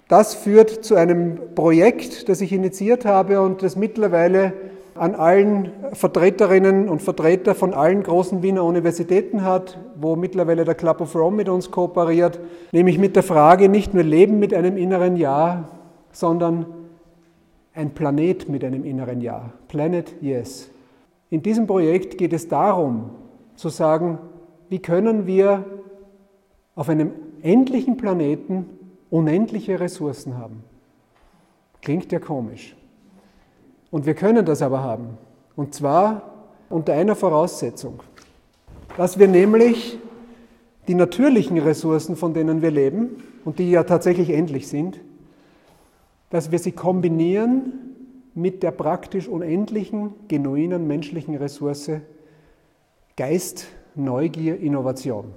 Das 0.08 0.34
führt 0.34 0.70
zu 0.86 0.96
einem 0.96 1.38
Projekt, 1.54 2.30
das 2.30 2.42
ich 2.42 2.54
initiiert 2.54 3.06
habe 3.06 3.42
und 3.42 3.62
das 3.62 3.76
mittlerweile 3.76 4.54
an 4.96 5.13
allen 5.13 5.72
Vertreterinnen 5.94 6.90
und 6.90 7.02
Vertreter 7.02 7.54
von 7.54 7.74
allen 7.74 8.02
großen 8.04 8.42
Wiener 8.42 8.63
Universitäten 8.63 9.44
hat, 9.44 9.78
wo 9.96 10.16
mittlerweile 10.16 10.66
der 10.66 10.76
Club 10.76 11.02
of 11.02 11.13
Rome 11.16 11.38
mit 11.38 11.50
uns 11.50 11.70
kooperiert, 11.70 12.40
nämlich 12.72 12.98
mit 12.98 13.16
der 13.16 13.24
Frage 13.24 13.70
nicht 13.70 13.94
nur 13.94 14.04
Leben 14.04 14.40
mit 14.40 14.54
einem 14.54 14.78
inneren 14.78 15.18
Ja, 15.18 15.66
sondern 16.12 16.66
ein 17.78 17.94
Planet 17.94 18.50
mit 18.50 18.63
einem 18.63 18.84
inneren 18.84 19.22
Ja. 19.22 19.54
Planet 19.68 20.16
Yes. 20.22 20.72
In 21.30 21.44
diesem 21.44 21.68
Projekt 21.68 22.18
geht 22.18 22.34
es 22.34 22.48
darum, 22.48 23.12
zu 23.56 23.70
sagen, 23.70 24.18
wie 24.70 24.80
können 24.80 25.28
wir 25.28 25.63
auf 26.76 26.90
einem 26.90 27.12
endlichen 27.42 27.98
Planeten 27.98 28.66
unendliche 29.10 29.80
Ressourcen 29.80 30.38
haben. 30.38 30.63
Klingt 31.82 32.12
ja 32.12 32.20
komisch. 32.20 32.76
Und 33.92 34.06
wir 34.06 34.16
können 34.16 34.46
das 34.46 34.62
aber 34.62 34.84
haben. 34.84 35.18
Und 35.56 35.74
zwar 35.74 36.22
unter 36.70 36.94
einer 36.94 37.16
Voraussetzung, 37.16 38.02
dass 38.98 39.18
wir 39.18 39.28
nämlich 39.28 39.98
die 40.88 40.96
natürlichen 40.96 41.58
Ressourcen, 41.58 42.16
von 42.16 42.34
denen 42.34 42.62
wir 42.62 42.72
leben 42.72 43.24
und 43.46 43.60
die 43.60 43.72
ja 43.72 43.84
tatsächlich 43.84 44.32
endlich 44.32 44.68
sind, 44.68 45.00
dass 46.30 46.52
wir 46.52 46.60
sie 46.60 46.72
kombinieren 46.72 47.74
mit 48.36 48.63
der 48.63 48.72
praktisch 48.72 49.28
unendlichen, 49.28 50.13
genuinen 50.28 50.88
menschlichen 50.88 51.36
Ressource 51.36 51.92
Geist, 53.16 53.68
Neugier, 53.96 54.60
Innovation. 54.60 55.34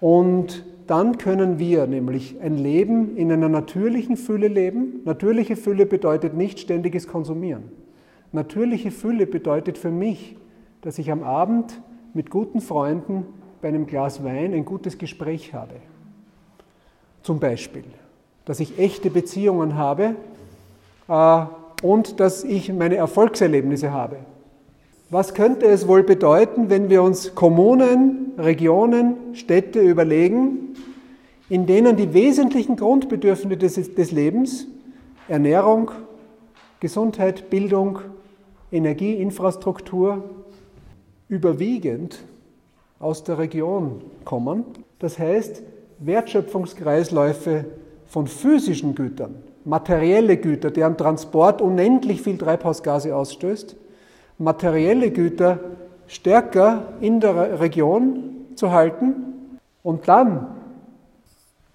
Und 0.00 0.64
dann 0.86 1.18
können 1.18 1.58
wir 1.58 1.86
nämlich 1.86 2.40
ein 2.40 2.56
Leben 2.56 3.16
in 3.16 3.30
einer 3.30 3.48
natürlichen 3.48 4.16
Fülle 4.16 4.48
leben. 4.48 5.00
Natürliche 5.04 5.54
Fülle 5.54 5.86
bedeutet 5.86 6.34
nicht 6.34 6.58
ständiges 6.58 7.06
Konsumieren. 7.06 7.64
Natürliche 8.32 8.90
Fülle 8.90 9.26
bedeutet 9.26 9.78
für 9.78 9.90
mich, 9.90 10.36
dass 10.80 10.98
ich 10.98 11.12
am 11.12 11.22
Abend 11.22 11.80
mit 12.14 12.30
guten 12.30 12.60
Freunden 12.60 13.26
bei 13.60 13.68
einem 13.68 13.86
Glas 13.86 14.24
Wein 14.24 14.54
ein 14.54 14.64
gutes 14.64 14.98
Gespräch 14.98 15.54
habe. 15.54 15.74
Zum 17.22 17.38
Beispiel, 17.38 17.84
dass 18.44 18.60
ich 18.60 18.78
echte 18.78 19.10
Beziehungen 19.10 19.76
habe 19.76 20.16
äh, 21.08 21.44
und 21.82 22.20
dass 22.20 22.44
ich 22.44 22.72
meine 22.72 22.96
Erfolgserlebnisse 22.96 23.92
habe. 23.92 24.16
Was 25.10 25.34
könnte 25.34 25.66
es 25.66 25.86
wohl 25.86 26.02
bedeuten, 26.02 26.70
wenn 26.70 26.88
wir 26.88 27.02
uns 27.02 27.34
Kommunen, 27.34 28.32
Regionen, 28.38 29.34
Städte 29.34 29.80
überlegen, 29.80 30.74
in 31.50 31.66
denen 31.66 31.96
die 31.96 32.14
wesentlichen 32.14 32.76
Grundbedürfnisse 32.76 33.58
des, 33.58 33.94
des 33.94 34.10
Lebens, 34.10 34.66
Ernährung, 35.28 35.90
Gesundheit, 36.80 37.50
Bildung, 37.50 37.98
Energie, 38.72 39.14
Infrastruktur, 39.14 40.24
überwiegend 41.28 42.24
aus 42.98 43.22
der 43.22 43.38
Region 43.38 44.00
kommen. 44.24 44.64
Das 44.98 45.18
heißt, 45.18 45.62
Wertschöpfungskreisläufe 45.98 47.66
von 48.12 48.26
physischen 48.26 48.94
Gütern, 48.94 49.36
materielle 49.64 50.36
Güter, 50.36 50.70
deren 50.70 50.98
Transport 50.98 51.62
unendlich 51.62 52.20
viel 52.20 52.36
Treibhausgase 52.36 53.16
ausstößt, 53.16 53.74
materielle 54.36 55.10
Güter 55.10 55.60
stärker 56.06 56.92
in 57.00 57.20
der 57.20 57.58
Region 57.58 58.48
zu 58.54 58.70
halten 58.70 59.14
und 59.82 60.08
dann 60.08 60.48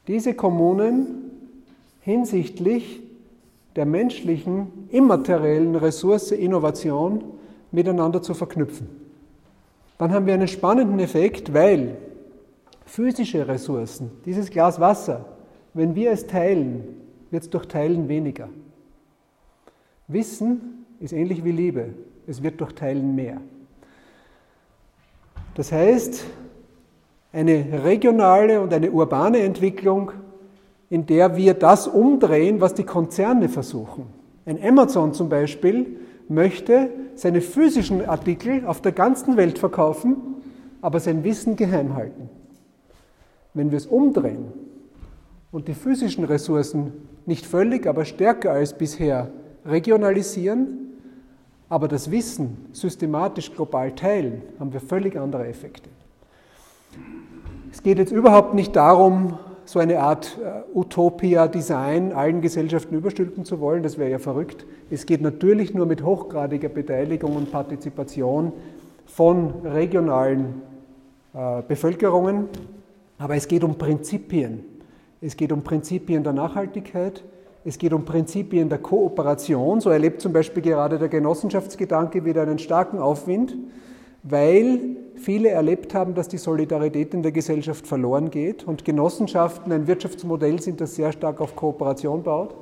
diese 0.08 0.36
Kommunen 0.36 1.32
hinsichtlich 2.02 3.02
der 3.76 3.88
menschlichen 3.88 4.88
immateriellen 4.91 5.76
Ressource 5.76 6.30
Innovation 6.30 7.23
miteinander 7.71 8.21
zu 8.21 8.36
verknüpfen. 8.36 8.88
Dann 9.97 10.12
haben 10.12 10.28
wir 10.28 10.36
einen 10.36 10.47
spannenden 10.47 11.00
Effekt, 11.00 11.52
weil 11.52 11.97
physische 12.86 13.47
Ressourcen, 13.47 14.12
dieses 14.23 14.52
Glas 14.52 14.80
Wasser, 14.80 15.26
wenn 15.78 15.96
wir 15.96 16.12
es 16.12 16.28
teilen, 16.28 16.84
wird 17.30 17.44
es 17.44 17.50
durch 17.50 17.68
Teilen 17.68 18.08
weniger. 18.08 18.50
Wissen 20.08 20.86
ist 21.00 21.13
ähnlich 21.13 21.44
wie 21.44 21.52
Liebe 21.52 21.94
es 22.28 22.44
wird 22.44 22.60
durch 22.60 22.74
Teilen 22.74 23.16
mehr. 23.16 23.38
Das 25.56 25.72
heißt, 25.72 26.26
eine 27.32 27.84
regionale 27.84 28.62
und 28.62 28.74
eine 28.74 28.92
urbane 28.92 29.40
Entwicklung, 29.40 30.12
in 30.90 31.06
der 31.06 31.36
wir 31.36 31.54
das 31.54 31.88
umdrehen, 31.88 32.60
was 32.60 32.74
die 32.74 32.84
Konzerne 32.84 33.50
versuchen. 33.50 34.08
Ein 34.46 34.62
Amazon 34.62 35.13
zum 35.13 35.30
Beispiel 35.30 36.00
möchte 36.28 36.90
seine 37.16 37.42
physischen 37.42 38.06
Artikel 38.06 38.66
auf 38.66 38.82
der 38.82 38.92
ganzen 38.92 39.38
Welt 39.38 39.58
verkaufen, 39.58 40.18
aber 40.82 41.00
sein 41.00 41.24
Wissen 41.24 41.56
geheim 41.56 41.95
halten. 41.95 42.30
Wenn 43.54 43.72
wir 43.72 43.78
es 43.78 43.88
umdrehen 43.88 44.66
und 45.52 45.68
die 45.68 45.74
physischen 45.74 46.24
Ressourcen 46.24 46.91
nicht 47.26 47.45
völlig, 47.45 47.88
aber 47.88 48.06
stärker 48.06 48.52
als 48.52 48.74
bisher 48.74 49.30
regionalisieren, 49.66 50.88
aber 51.70 51.88
das 51.88 52.12
Wissen 52.12 52.68
systematisch 52.72 53.54
global 53.54 53.91
teilen, 53.93 54.41
haben 54.60 54.72
wir 54.72 54.80
völlig 54.80 55.18
andere 55.18 55.48
Effekte. 55.48 55.89
Es 57.72 57.84
geht 57.84 57.98
jetzt 57.98 58.12
überhaupt 58.12 58.54
nicht 58.54 58.76
darum, 58.76 59.38
so 59.66 59.80
eine 59.80 60.00
Art 60.00 60.38
äh, 60.41 60.78
Utopia-Design 60.78 62.14
allen 62.14 62.41
Gesellschaften 62.41 62.95
überstülpen 62.95 63.43
zu 63.43 63.60
wollen, 63.60 63.84
das 63.84 63.98
wäre 63.98 64.10
ja 64.10 64.20
verrückt. 64.20 64.66
Es 64.89 65.06
geht 65.06 65.22
natürlich 65.22 65.74
nur 65.74 65.86
mit 65.86 66.04
hochgradiger 66.04 66.70
Beteiligung 66.70 67.36
und 67.36 67.52
Partizipation 67.52 68.54
von 69.06 69.66
regionalen 69.66 70.62
äh, 71.34 71.62
Bevölkerungen, 71.68 72.48
aber 73.18 73.36
es 73.36 73.50
geht 73.50 73.66
um 73.66 73.78
Prinzipien. 73.78 74.76
Es 75.22 75.36
geht 75.36 75.51
um 75.51 75.63
Prinzipien 75.63 76.24
der 76.24 76.34
Nachhaltigkeit, 76.34 77.24
Es 77.68 77.78
geht 77.78 77.91
um 77.91 78.05
Prinzipien 78.05 78.70
der 78.70 78.78
Kooperation. 78.78 79.82
So 79.82 79.89
erlebt 79.89 80.22
zum 80.22 80.32
Beispiel 80.32 80.63
gerade 80.63 80.97
der 80.97 81.09
Genossenschaftsgedanke 81.09 82.24
wieder 82.24 82.43
einen 82.43 82.59
starken 82.59 82.97
Aufwind, 82.97 83.57
weil 84.24 84.95
viele 85.15 85.49
erlebt 85.49 85.93
haben, 85.93 86.15
dass 86.15 86.30
die 86.30 86.38
Solidarität 86.38 87.13
in 87.13 87.24
der 87.24 87.34
Gesellschaft 87.34 87.86
verloren 87.86 88.32
geht 88.32 88.63
und 88.63 88.86
Genossenschaften 88.86 89.74
ein 89.74 89.86
Wirtschaftsmodell 89.86 90.61
sind, 90.61 90.80
das 90.80 90.95
sehr 90.95 91.11
stark 91.11 91.41
auf 91.41 91.57
Kooperation 91.57 92.24
baut. 92.24 92.55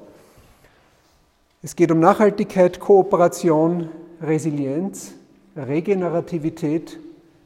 Es 1.61 1.75
geht 1.75 1.91
um 1.91 1.99
Nachhaltigkeit, 1.99 2.79
Kooperation, 2.79 3.89
Resilienz, 4.23 5.13
Regenerativität, 5.55 6.99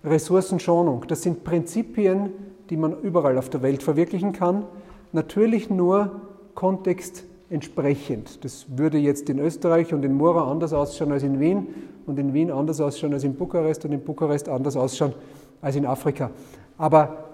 Ressourcenschonung. 0.06 1.06
Das 1.10 1.24
sind 1.24 1.44
Prinzipien, 1.44 2.32
die 2.70 2.78
man 2.78 3.02
überall 3.02 3.38
auf 3.38 3.50
der 3.50 3.62
Welt 3.62 3.84
verwirklichen 3.84 4.32
kann. 4.32 4.64
Natürlich 5.12 5.70
nur 5.70 6.12
kontextentsprechend. 6.54 8.44
Das 8.44 8.66
würde 8.78 8.98
jetzt 8.98 9.30
in 9.30 9.40
Österreich 9.40 9.94
und 9.94 10.04
in 10.04 10.14
Mura 10.14 10.50
anders 10.50 10.74
ausschauen 10.74 11.12
als 11.12 11.24
in 11.24 11.40
Wien 11.40 11.68
und 12.06 12.20
in 12.20 12.34
Wien 12.34 12.52
anders 12.52 12.80
ausschauen 12.82 13.14
als 13.14 13.24
in 13.24 13.36
Bukarest 13.36 13.86
und 13.86 13.92
in 13.92 14.02
Bukarest 14.02 14.50
anders 14.50 14.76
ausschauen 14.76 15.14
als 15.62 15.76
in 15.76 15.86
Afrika. 15.86 16.32
Aber 16.78 17.26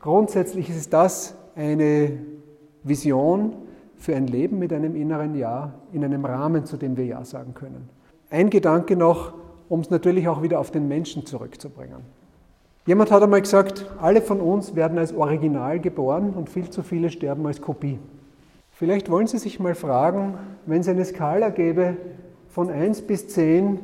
grundsätzlich 0.00 0.68
ist 0.70 0.92
das 0.92 1.34
eine 1.54 2.18
Vision 2.82 3.54
für 3.96 4.14
ein 4.16 4.26
Leben 4.26 4.58
mit 4.58 4.72
einem 4.72 4.96
inneren 4.96 5.34
Ja 5.34 5.74
in 5.92 6.04
einem 6.04 6.24
Rahmen, 6.24 6.64
zu 6.66 6.76
dem 6.76 6.96
wir 6.96 7.06
Ja 7.06 7.24
sagen 7.24 7.54
können. 7.54 7.88
Ein 8.30 8.50
Gedanke 8.50 8.96
noch, 8.96 9.32
um 9.68 9.80
es 9.80 9.90
natürlich 9.90 10.28
auch 10.28 10.42
wieder 10.42 10.60
auf 10.60 10.70
den 10.70 10.88
Menschen 10.88 11.24
zurückzubringen. 11.24 12.02
Jemand 12.86 13.10
hat 13.10 13.22
einmal 13.22 13.40
gesagt, 13.40 13.86
alle 13.98 14.20
von 14.20 14.40
uns 14.40 14.74
werden 14.74 14.98
als 14.98 15.14
Original 15.14 15.80
geboren 15.80 16.34
und 16.34 16.50
viel 16.50 16.68
zu 16.68 16.82
viele 16.82 17.08
sterben 17.10 17.46
als 17.46 17.62
Kopie. 17.62 17.98
Vielleicht 18.72 19.10
wollen 19.10 19.26
Sie 19.26 19.38
sich 19.38 19.58
mal 19.58 19.74
fragen, 19.74 20.36
wenn 20.66 20.82
es 20.82 20.88
eine 20.88 21.04
Skala 21.04 21.48
gäbe 21.48 21.96
von 22.48 22.68
1 22.68 23.02
bis 23.02 23.28
10, 23.28 23.78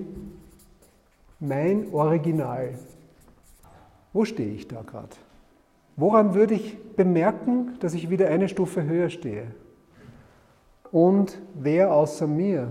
mein 1.39 1.87
Original, 1.93 2.75
wo 4.13 4.27
stehe 4.27 4.53
ich 4.53 4.69
da 4.69 4.83
gerade? 4.83 5.17
Woran 5.97 6.35
würde 6.35 6.55
ich 6.55 6.77
bemerken, 6.95 7.79
dass 7.81 7.95
ich 7.95 8.11
wieder 8.11 8.29
eine 8.29 8.49
Stufe 8.49 8.85
höher 8.85 9.09
stehe? 9.09 9.47
Und 10.93 11.41
wer 11.55 11.95
außer 11.95 12.27
mir 12.27 12.69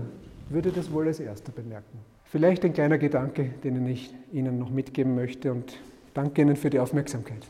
würde 0.48 0.70
das 0.70 0.92
wohl 0.92 1.08
als 1.08 1.18
erster 1.18 1.50
bemerken? 1.50 1.98
Vielleicht 2.24 2.64
ein 2.64 2.72
kleiner 2.72 2.98
Gedanke, 2.98 3.50
den 3.64 3.84
ich 3.88 4.14
Ihnen 4.32 4.60
noch 4.60 4.70
mitgeben 4.70 5.16
möchte 5.16 5.50
und 5.50 5.80
danke 6.20 6.42
Ihnen 6.42 6.56
für 6.56 6.68
die 6.68 6.78
Aufmerksamkeit. 6.78 7.46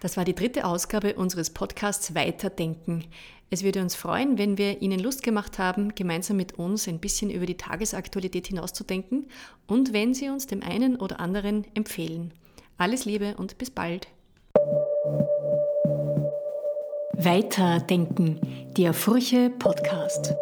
Das 0.00 0.16
war 0.18 0.24
die 0.24 0.34
dritte 0.34 0.66
Ausgabe 0.66 1.14
unseres 1.14 1.50
Podcasts 1.50 2.14
Weiterdenken. 2.14 3.04
Es 3.48 3.62
würde 3.62 3.80
uns 3.80 3.94
freuen, 3.94 4.38
wenn 4.38 4.58
wir 4.58 4.82
Ihnen 4.82 4.98
Lust 4.98 5.22
gemacht 5.22 5.58
haben, 5.58 5.94
gemeinsam 5.94 6.36
mit 6.36 6.58
uns 6.58 6.88
ein 6.88 6.98
bisschen 6.98 7.30
über 7.30 7.46
die 7.46 7.56
Tagesaktualität 7.56 8.48
hinauszudenken 8.48 9.28
und 9.66 9.92
wenn 9.92 10.12
Sie 10.12 10.28
uns 10.28 10.46
dem 10.46 10.62
einen 10.62 10.96
oder 10.96 11.20
anderen 11.20 11.64
empfehlen. 11.74 12.32
Alles 12.76 13.04
Liebe 13.04 13.36
und 13.36 13.56
bis 13.56 13.70
bald. 13.70 14.08
Weiterdenken, 17.16 18.40
der 18.76 18.92
Furche 18.92 19.48
Podcast. 19.48 20.34